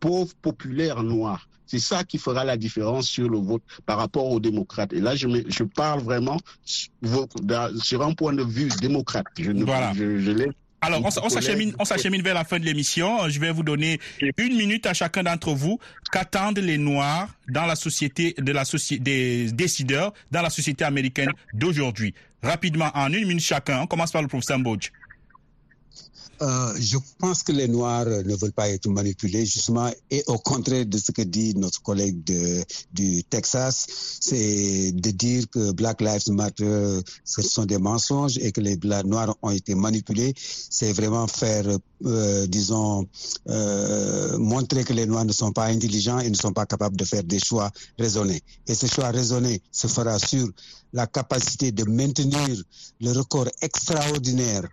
pauvres, 0.00 0.34
populaires, 0.42 1.02
noires. 1.02 1.47
C'est 1.68 1.78
ça 1.78 2.02
qui 2.02 2.18
fera 2.18 2.44
la 2.44 2.56
différence 2.56 3.06
sur 3.06 3.28
le 3.28 3.38
vote 3.38 3.62
par 3.86 3.98
rapport 3.98 4.26
aux 4.30 4.40
démocrates. 4.40 4.92
Et 4.92 5.00
là, 5.00 5.14
je, 5.14 5.28
me- 5.28 5.44
je 5.48 5.62
parle 5.64 6.00
vraiment 6.00 6.38
sur, 6.64 8.02
un 8.02 8.12
point 8.14 8.32
de 8.32 8.42
vue 8.42 8.68
démocrate. 8.80 9.26
Je, 9.38 9.50
ne- 9.52 9.64
Voilà. 9.64 9.92
je, 9.94 10.18
je 10.18 10.30
l'ai 10.30 10.48
Alors, 10.80 11.00
on, 11.04 11.28
s'achemine, 11.28 11.74
on 11.78 11.84
s'achemine 11.84 12.22
vers 12.22 12.34
la 12.34 12.44
fin 12.44 12.58
de 12.58 12.64
l'émission. 12.64 13.28
Je 13.28 13.38
vais 13.38 13.50
vous 13.50 13.62
donner 13.62 14.00
une 14.38 14.56
minute 14.56 14.86
à 14.86 14.94
chacun 14.94 15.22
d'entre 15.24 15.52
vous. 15.52 15.78
Qu'attendent 16.10 16.58
les 16.58 16.78
Noirs 16.78 17.28
dans 17.48 17.66
la 17.66 17.76
société 17.76 18.34
de 18.38 18.52
la 18.52 18.64
société 18.64 19.02
des 19.02 19.52
décideurs 19.52 20.12
dans 20.30 20.42
la 20.42 20.50
société 20.50 20.84
américaine 20.84 21.30
d'aujourd'hui 21.52 22.14
Rapidement, 22.42 22.90
en 22.94 23.12
une 23.12 23.26
minute 23.26 23.42
chacun. 23.44 23.80
On 23.82 23.86
commence 23.86 24.12
par 24.12 24.22
le 24.22 24.28
professeur 24.28 24.58
Mbodj. 24.60 24.90
Euh, 26.40 26.74
je 26.78 26.98
pense 27.18 27.42
que 27.42 27.52
les 27.52 27.68
Noirs 27.68 28.06
ne 28.06 28.36
veulent 28.36 28.52
pas 28.52 28.68
être 28.68 28.88
manipulés, 28.88 29.44
justement, 29.44 29.90
et 30.10 30.22
au 30.26 30.38
contraire 30.38 30.86
de 30.86 30.98
ce 30.98 31.10
que 31.10 31.22
dit 31.22 31.54
notre 31.56 31.82
collègue 31.82 32.22
du 32.92 33.24
Texas, 33.24 33.86
c'est 34.20 34.92
de 34.92 35.10
dire 35.10 35.44
que 35.50 35.72
Black 35.72 36.00
Lives 36.00 36.30
Matter, 36.30 37.00
ce 37.24 37.42
sont 37.42 37.64
des 37.64 37.78
mensonges 37.78 38.38
et 38.38 38.52
que 38.52 38.60
les 38.60 38.76
Noirs 39.04 39.36
ont 39.42 39.50
été 39.50 39.74
manipulés. 39.74 40.34
C'est 40.36 40.92
vraiment 40.92 41.26
faire, 41.26 41.66
euh, 42.04 42.46
disons, 42.46 43.06
euh, 43.48 44.38
montrer 44.38 44.84
que 44.84 44.92
les 44.92 45.06
Noirs 45.06 45.24
ne 45.24 45.32
sont 45.32 45.52
pas 45.52 45.66
intelligents 45.66 46.20
et 46.20 46.30
ne 46.30 46.36
sont 46.36 46.52
pas 46.52 46.66
capables 46.66 46.96
de 46.96 47.04
faire 47.04 47.24
des 47.24 47.40
choix 47.40 47.70
raisonnés. 47.98 48.42
Et 48.66 48.74
ce 48.74 48.86
choix 48.86 49.10
raisonné 49.10 49.62
se 49.72 49.86
fera 49.86 50.18
sur 50.18 50.48
la 50.92 51.06
capacité 51.06 51.72
de 51.72 51.84
maintenir 51.84 52.62
le 53.00 53.12
record 53.12 53.48
extraordinaire 53.60 54.68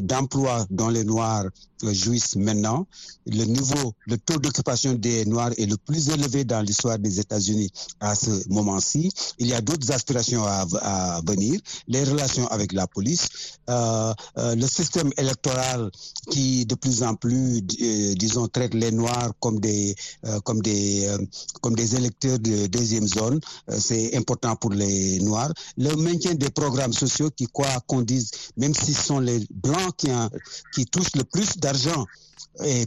d'emploi 0.00 0.66
dont 0.70 0.88
les 0.88 1.04
Noirs 1.04 1.44
euh, 1.44 1.50
jouissent 1.82 2.36
maintenant. 2.36 2.86
Le 3.26 3.44
niveau, 3.44 3.94
le 4.06 4.18
taux 4.18 4.38
d'occupation 4.38 4.94
des 4.94 5.24
Noirs 5.26 5.50
est 5.58 5.66
le 5.66 5.76
plus 5.76 6.08
élevé 6.10 6.44
dans 6.44 6.60
l'histoire 6.60 6.98
des 6.98 7.20
États-Unis 7.20 7.70
à 8.00 8.14
ce 8.14 8.48
moment-ci. 8.48 9.10
Il 9.38 9.48
y 9.48 9.54
a 9.54 9.60
d'autres 9.60 9.90
aspirations 9.92 10.44
à, 10.44 11.20
venir. 11.26 11.60
Les 11.88 12.04
relations 12.04 12.46
avec 12.48 12.72
la 12.72 12.86
police, 12.86 13.28
euh, 13.68 14.12
euh, 14.38 14.54
le 14.54 14.66
système 14.66 15.10
électoral 15.16 15.90
qui 16.30 16.66
de 16.66 16.74
plus 16.74 17.02
en 17.02 17.14
plus, 17.14 17.62
euh, 17.80 18.14
disons, 18.14 18.46
traite 18.48 18.74
les 18.74 18.90
Noirs 18.92 19.32
comme 19.40 19.60
des, 19.60 19.94
euh, 20.24 20.40
comme 20.40 20.60
des, 20.62 21.06
euh, 21.06 21.18
comme 21.60 21.74
des 21.74 21.96
électeurs 21.96 22.38
de 22.38 22.66
deuxième 22.66 23.06
zone. 23.06 23.40
Euh, 23.70 23.78
C'est 23.80 24.16
important 24.16 24.56
pour 24.56 24.70
les 24.70 25.20
Noirs. 25.20 25.52
Le 25.76 25.94
maintien 25.96 26.34
des 26.34 26.50
programmes 26.50 26.92
sociaux 26.92 27.30
qui, 27.30 27.46
quoi 27.46 27.68
qu'on 27.86 28.02
dise, 28.02 28.30
même 28.56 28.74
si 28.74 28.92
ce 28.94 29.02
sont 29.02 29.20
les 29.20 29.46
Blancs 29.50 29.94
qui 30.74 30.86
touchent 30.86 31.14
le 31.14 31.24
plus 31.24 31.56
d'argent 31.66 32.06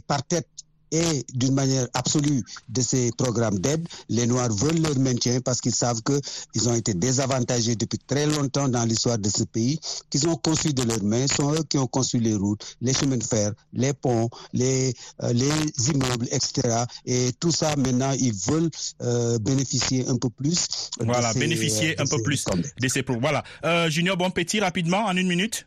par 0.06 0.22
tête 0.24 0.48
et 0.92 1.24
d'une 1.34 1.54
manière 1.54 1.86
absolue 1.94 2.42
de 2.68 2.80
ces 2.82 3.10
programmes 3.16 3.58
d'aide, 3.58 3.86
les 4.08 4.26
Noirs 4.26 4.52
veulent 4.52 4.80
leur 4.82 4.98
maintien 4.98 5.40
parce 5.40 5.60
qu'ils 5.60 5.74
savent 5.74 6.00
qu'ils 6.02 6.68
ont 6.68 6.74
été 6.74 6.94
désavantagés 6.94 7.76
depuis 7.76 7.98
très 7.98 8.26
longtemps 8.26 8.68
dans 8.68 8.84
l'histoire 8.84 9.18
de 9.18 9.28
ce 9.28 9.44
pays, 9.44 9.78
qu'ils 10.10 10.28
ont 10.28 10.36
construit 10.36 10.74
de 10.74 10.82
leurs 10.82 11.02
mains, 11.02 11.26
sont 11.26 11.52
eux 11.54 11.62
qui 11.68 11.78
ont 11.78 11.86
construit 11.86 12.20
les 12.20 12.34
routes, 12.34 12.76
les 12.80 12.92
chemins 12.92 13.16
de 13.16 13.24
fer, 13.24 13.52
les 13.72 13.92
ponts, 13.92 14.28
les, 14.52 14.94
euh, 15.22 15.32
les 15.32 15.50
immeubles, 15.88 16.26
etc. 16.32 16.84
Et 17.06 17.30
tout 17.38 17.52
ça, 17.52 17.76
maintenant, 17.76 18.12
ils 18.18 18.34
veulent 18.34 18.70
euh, 19.02 19.38
bénéficier 19.38 20.06
un 20.08 20.16
peu 20.16 20.30
plus. 20.30 20.66
de 20.98 21.04
Voilà, 21.04 21.32
ces, 21.32 21.38
bénéficier 21.38 21.90
euh, 21.98 22.02
un 22.02 22.06
peu 22.06 22.20
plus 22.22 22.44
de 22.80 22.88
ces 22.88 23.02
pro. 23.02 23.16
Voilà. 23.20 23.44
Euh, 23.64 23.88
Junior 23.90 24.16
Bonpetit, 24.16 24.60
rapidement, 24.60 25.04
en 25.04 25.16
une 25.16 25.28
minute. 25.28 25.66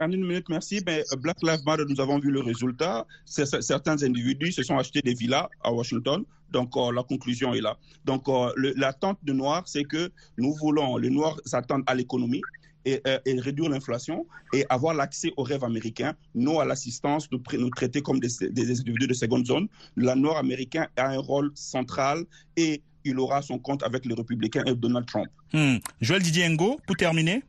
En 0.00 0.10
une 0.12 0.24
minute, 0.26 0.48
merci. 0.48 0.80
Ben, 0.80 1.02
Black 1.18 1.38
Lives 1.42 1.64
Matter, 1.66 1.84
nous 1.88 2.00
avons 2.00 2.18
vu 2.18 2.30
le 2.30 2.40
résultat. 2.40 3.06
Certains 3.24 4.02
individus 4.02 4.52
se 4.52 4.62
sont 4.62 4.78
achetés 4.78 5.00
des 5.02 5.14
villas 5.14 5.48
à 5.64 5.72
Washington. 5.72 6.24
Donc, 6.50 6.76
euh, 6.76 6.92
la 6.92 7.02
conclusion 7.02 7.52
est 7.52 7.60
là. 7.60 7.76
Donc, 8.04 8.28
euh, 8.28 8.52
l'attente 8.76 9.18
de 9.22 9.32
Noirs, 9.32 9.64
c'est 9.66 9.84
que 9.84 10.10
nous 10.38 10.54
voulons, 10.54 10.96
les 10.96 11.10
Noirs 11.10 11.36
s'attendent 11.44 11.82
à 11.86 11.94
l'économie 11.94 12.40
et, 12.84 13.00
euh, 13.06 13.18
et 13.26 13.38
réduire 13.40 13.68
l'inflation 13.68 14.24
et 14.54 14.64
avoir 14.70 14.94
l'accès 14.94 15.30
aux 15.36 15.42
rêves 15.42 15.64
américains, 15.64 16.14
non 16.34 16.58
à 16.60 16.64
l'assistance, 16.64 17.28
pr- 17.28 17.58
nous 17.58 17.68
traiter 17.70 18.00
comme 18.00 18.18
des, 18.20 18.30
individus 18.70 19.08
de 19.08 19.14
seconde 19.14 19.46
zone. 19.46 19.66
Le 19.96 20.14
Nord 20.14 20.38
américain 20.38 20.86
a 20.96 21.08
un 21.08 21.18
rôle 21.18 21.50
central 21.54 22.24
et 22.56 22.80
il 23.04 23.18
aura 23.18 23.42
son 23.42 23.58
compte 23.58 23.82
avec 23.82 24.06
les 24.06 24.14
républicains 24.14 24.64
et 24.64 24.74
Donald 24.74 25.06
Trump. 25.06 25.26
Hmm. 25.52 25.76
Joël 26.00 26.22
Didier 26.22 26.48
Ngo, 26.48 26.78
pour 26.86 26.96
terminer. 26.96 27.42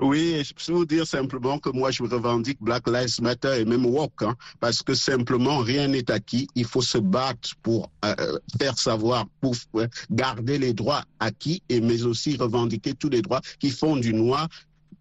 Oui, 0.00 0.42
je 0.44 0.52
peux 0.52 0.72
vous 0.72 0.84
dire 0.84 1.06
simplement 1.06 1.58
que 1.58 1.70
moi, 1.70 1.90
je 1.92 2.02
revendique 2.02 2.58
Black 2.60 2.88
Lives 2.88 3.20
Matter 3.20 3.60
et 3.60 3.64
même 3.64 3.86
Walk, 3.86 4.22
hein, 4.22 4.34
parce 4.58 4.82
que 4.82 4.94
simplement, 4.94 5.58
rien 5.58 5.86
n'est 5.88 6.10
acquis. 6.10 6.48
Il 6.56 6.64
faut 6.64 6.82
se 6.82 6.98
battre 6.98 7.50
pour 7.62 7.90
euh, 8.04 8.38
faire 8.58 8.76
savoir, 8.76 9.26
pour 9.40 9.54
euh, 9.76 9.86
garder 10.10 10.58
les 10.58 10.72
droits 10.72 11.04
acquis, 11.20 11.62
et 11.68 11.80
mais 11.80 12.02
aussi 12.02 12.36
revendiquer 12.36 12.94
tous 12.94 13.10
les 13.10 13.22
droits 13.22 13.42
qui 13.60 13.70
font 13.70 13.96
du 13.96 14.12
noir 14.12 14.48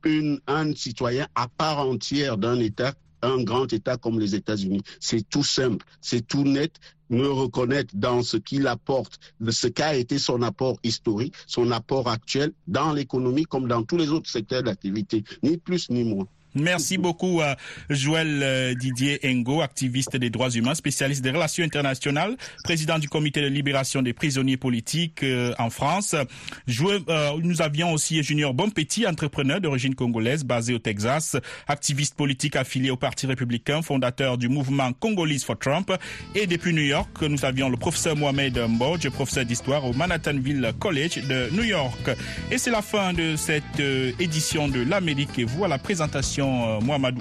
une, 0.06 0.40
un 0.48 0.74
citoyen 0.76 1.28
à 1.36 1.48
part 1.48 1.80
entière 1.80 2.38
d'un 2.38 2.60
État, 2.60 2.94
un 3.22 3.44
grand 3.44 3.72
État 3.72 3.98
comme 3.98 4.20
les 4.20 4.36
États-Unis. 4.36 4.82
C'est 5.00 5.28
tout 5.30 5.44
simple, 5.44 5.86
c'est 6.02 6.26
tout 6.26 6.44
net. 6.44 6.74
Me 7.10 7.28
reconnaître 7.28 7.94
dans 7.94 8.24
ce 8.24 8.38
qu'il 8.38 8.68
apporte, 8.68 9.20
ce 9.50 9.68
qu'a 9.68 9.96
été 9.96 10.18
son 10.18 10.42
apport 10.42 10.78
historique, 10.82 11.36
son 11.46 11.70
apport 11.72 12.08
actuel 12.08 12.54
dans 12.68 12.94
l'économie 12.94 13.44
comme 13.44 13.68
dans 13.68 13.84
tous 13.84 13.98
les 13.98 14.10
autres 14.12 14.30
secteurs 14.30 14.64
d'activité, 14.64 15.26
ni 15.44 15.58
plus 15.58 15.90
ni 15.90 16.06
moins. 16.06 16.28
Merci 16.54 16.98
beaucoup, 16.98 17.40
euh, 17.40 17.56
Joël 17.90 18.42
euh, 18.44 18.74
Didier 18.74 19.20
Engo, 19.24 19.62
activiste 19.62 20.18
des 20.18 20.30
droits 20.30 20.50
humains, 20.50 20.76
spécialiste 20.76 21.22
des 21.24 21.32
relations 21.32 21.64
internationales, 21.64 22.36
président 22.66 23.00
du 23.00 23.08
comité 23.08 23.42
de 23.42 23.48
libération 23.48 24.02
des 24.02 24.12
prisonniers 24.12 24.58
politiques 24.58 25.24
euh, 25.24 25.54
en 25.60 25.70
France. 25.70 26.14
Euh, 26.14 27.38
nous 27.42 27.62
avions 27.62 27.94
aussi 27.94 28.22
Junior 28.22 28.54
Bonpetit, 28.54 29.08
entrepreneur 29.08 29.62
d'origine 29.62 29.96
congolaise, 29.96 30.44
basé 30.44 30.74
au 30.74 30.80
Texas, 30.80 31.38
activiste 31.68 32.16
politique 32.16 32.58
affilié 32.58 32.90
au 32.90 32.98
Parti 32.98 33.28
républicain, 33.28 33.82
fondateur 33.82 34.38
du 34.38 34.50
mouvement 34.50 34.92
Congolese 34.92 35.46
for 35.46 35.58
Trump. 35.58 35.94
Et 36.36 36.48
depuis 36.48 36.74
New 36.74 36.82
York, 36.82 37.22
nous 37.22 37.46
avions 37.46 37.70
le 37.70 37.78
professeur 37.78 38.18
Mohamed 38.18 38.60
Mbodj, 38.60 39.08
professeur 39.10 39.46
d'histoire 39.46 39.86
au 39.86 39.94
Manhattanville 39.94 40.74
College 40.80 41.26
de 41.28 41.50
New 41.54 41.64
York. 41.64 42.12
Et 42.52 42.58
c'est 42.58 42.72
la 42.72 42.82
fin 42.82 43.14
de 43.14 43.38
cette 43.38 43.80
édition 44.20 44.68
de 44.68 44.82
l'Amérique 44.82 45.40
et 45.40 45.46
vous 45.46 45.64
à 45.64 45.70
la 45.70 45.78
présentation 45.78 46.41
réalisation 46.42 46.78
euh, 46.78 46.80
Mohamed 46.82 47.16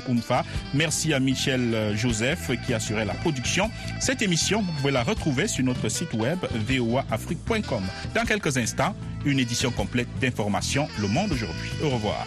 Merci 0.75 1.13
à 1.13 1.21
Michel 1.21 1.75
euh, 1.75 1.97
Joseph 1.97 2.51
qui 2.65 2.75
assurait 2.75 3.05
la 3.05 3.15
production. 3.15 3.71
Cette 4.01 4.23
émission, 4.23 4.63
vous 4.63 4.73
pouvez 4.73 4.93
la 4.93 5.03
retrouver 5.03 5.49
sur 5.49 5.65
notre 5.65 5.89
site 5.89 6.13
web 6.15 6.39
voaafrique.com. 6.67 7.83
Dans 8.15 8.25
quelques 8.25 8.57
instants, 8.57 8.95
une 9.25 9.39
édition 9.39 9.71
complète 9.71 10.09
d'informations 10.21 10.89
Le 10.99 11.09
Monde 11.09 11.33
aujourd'hui. 11.33 11.71
Au 11.85 11.91
revoir. 11.91 12.27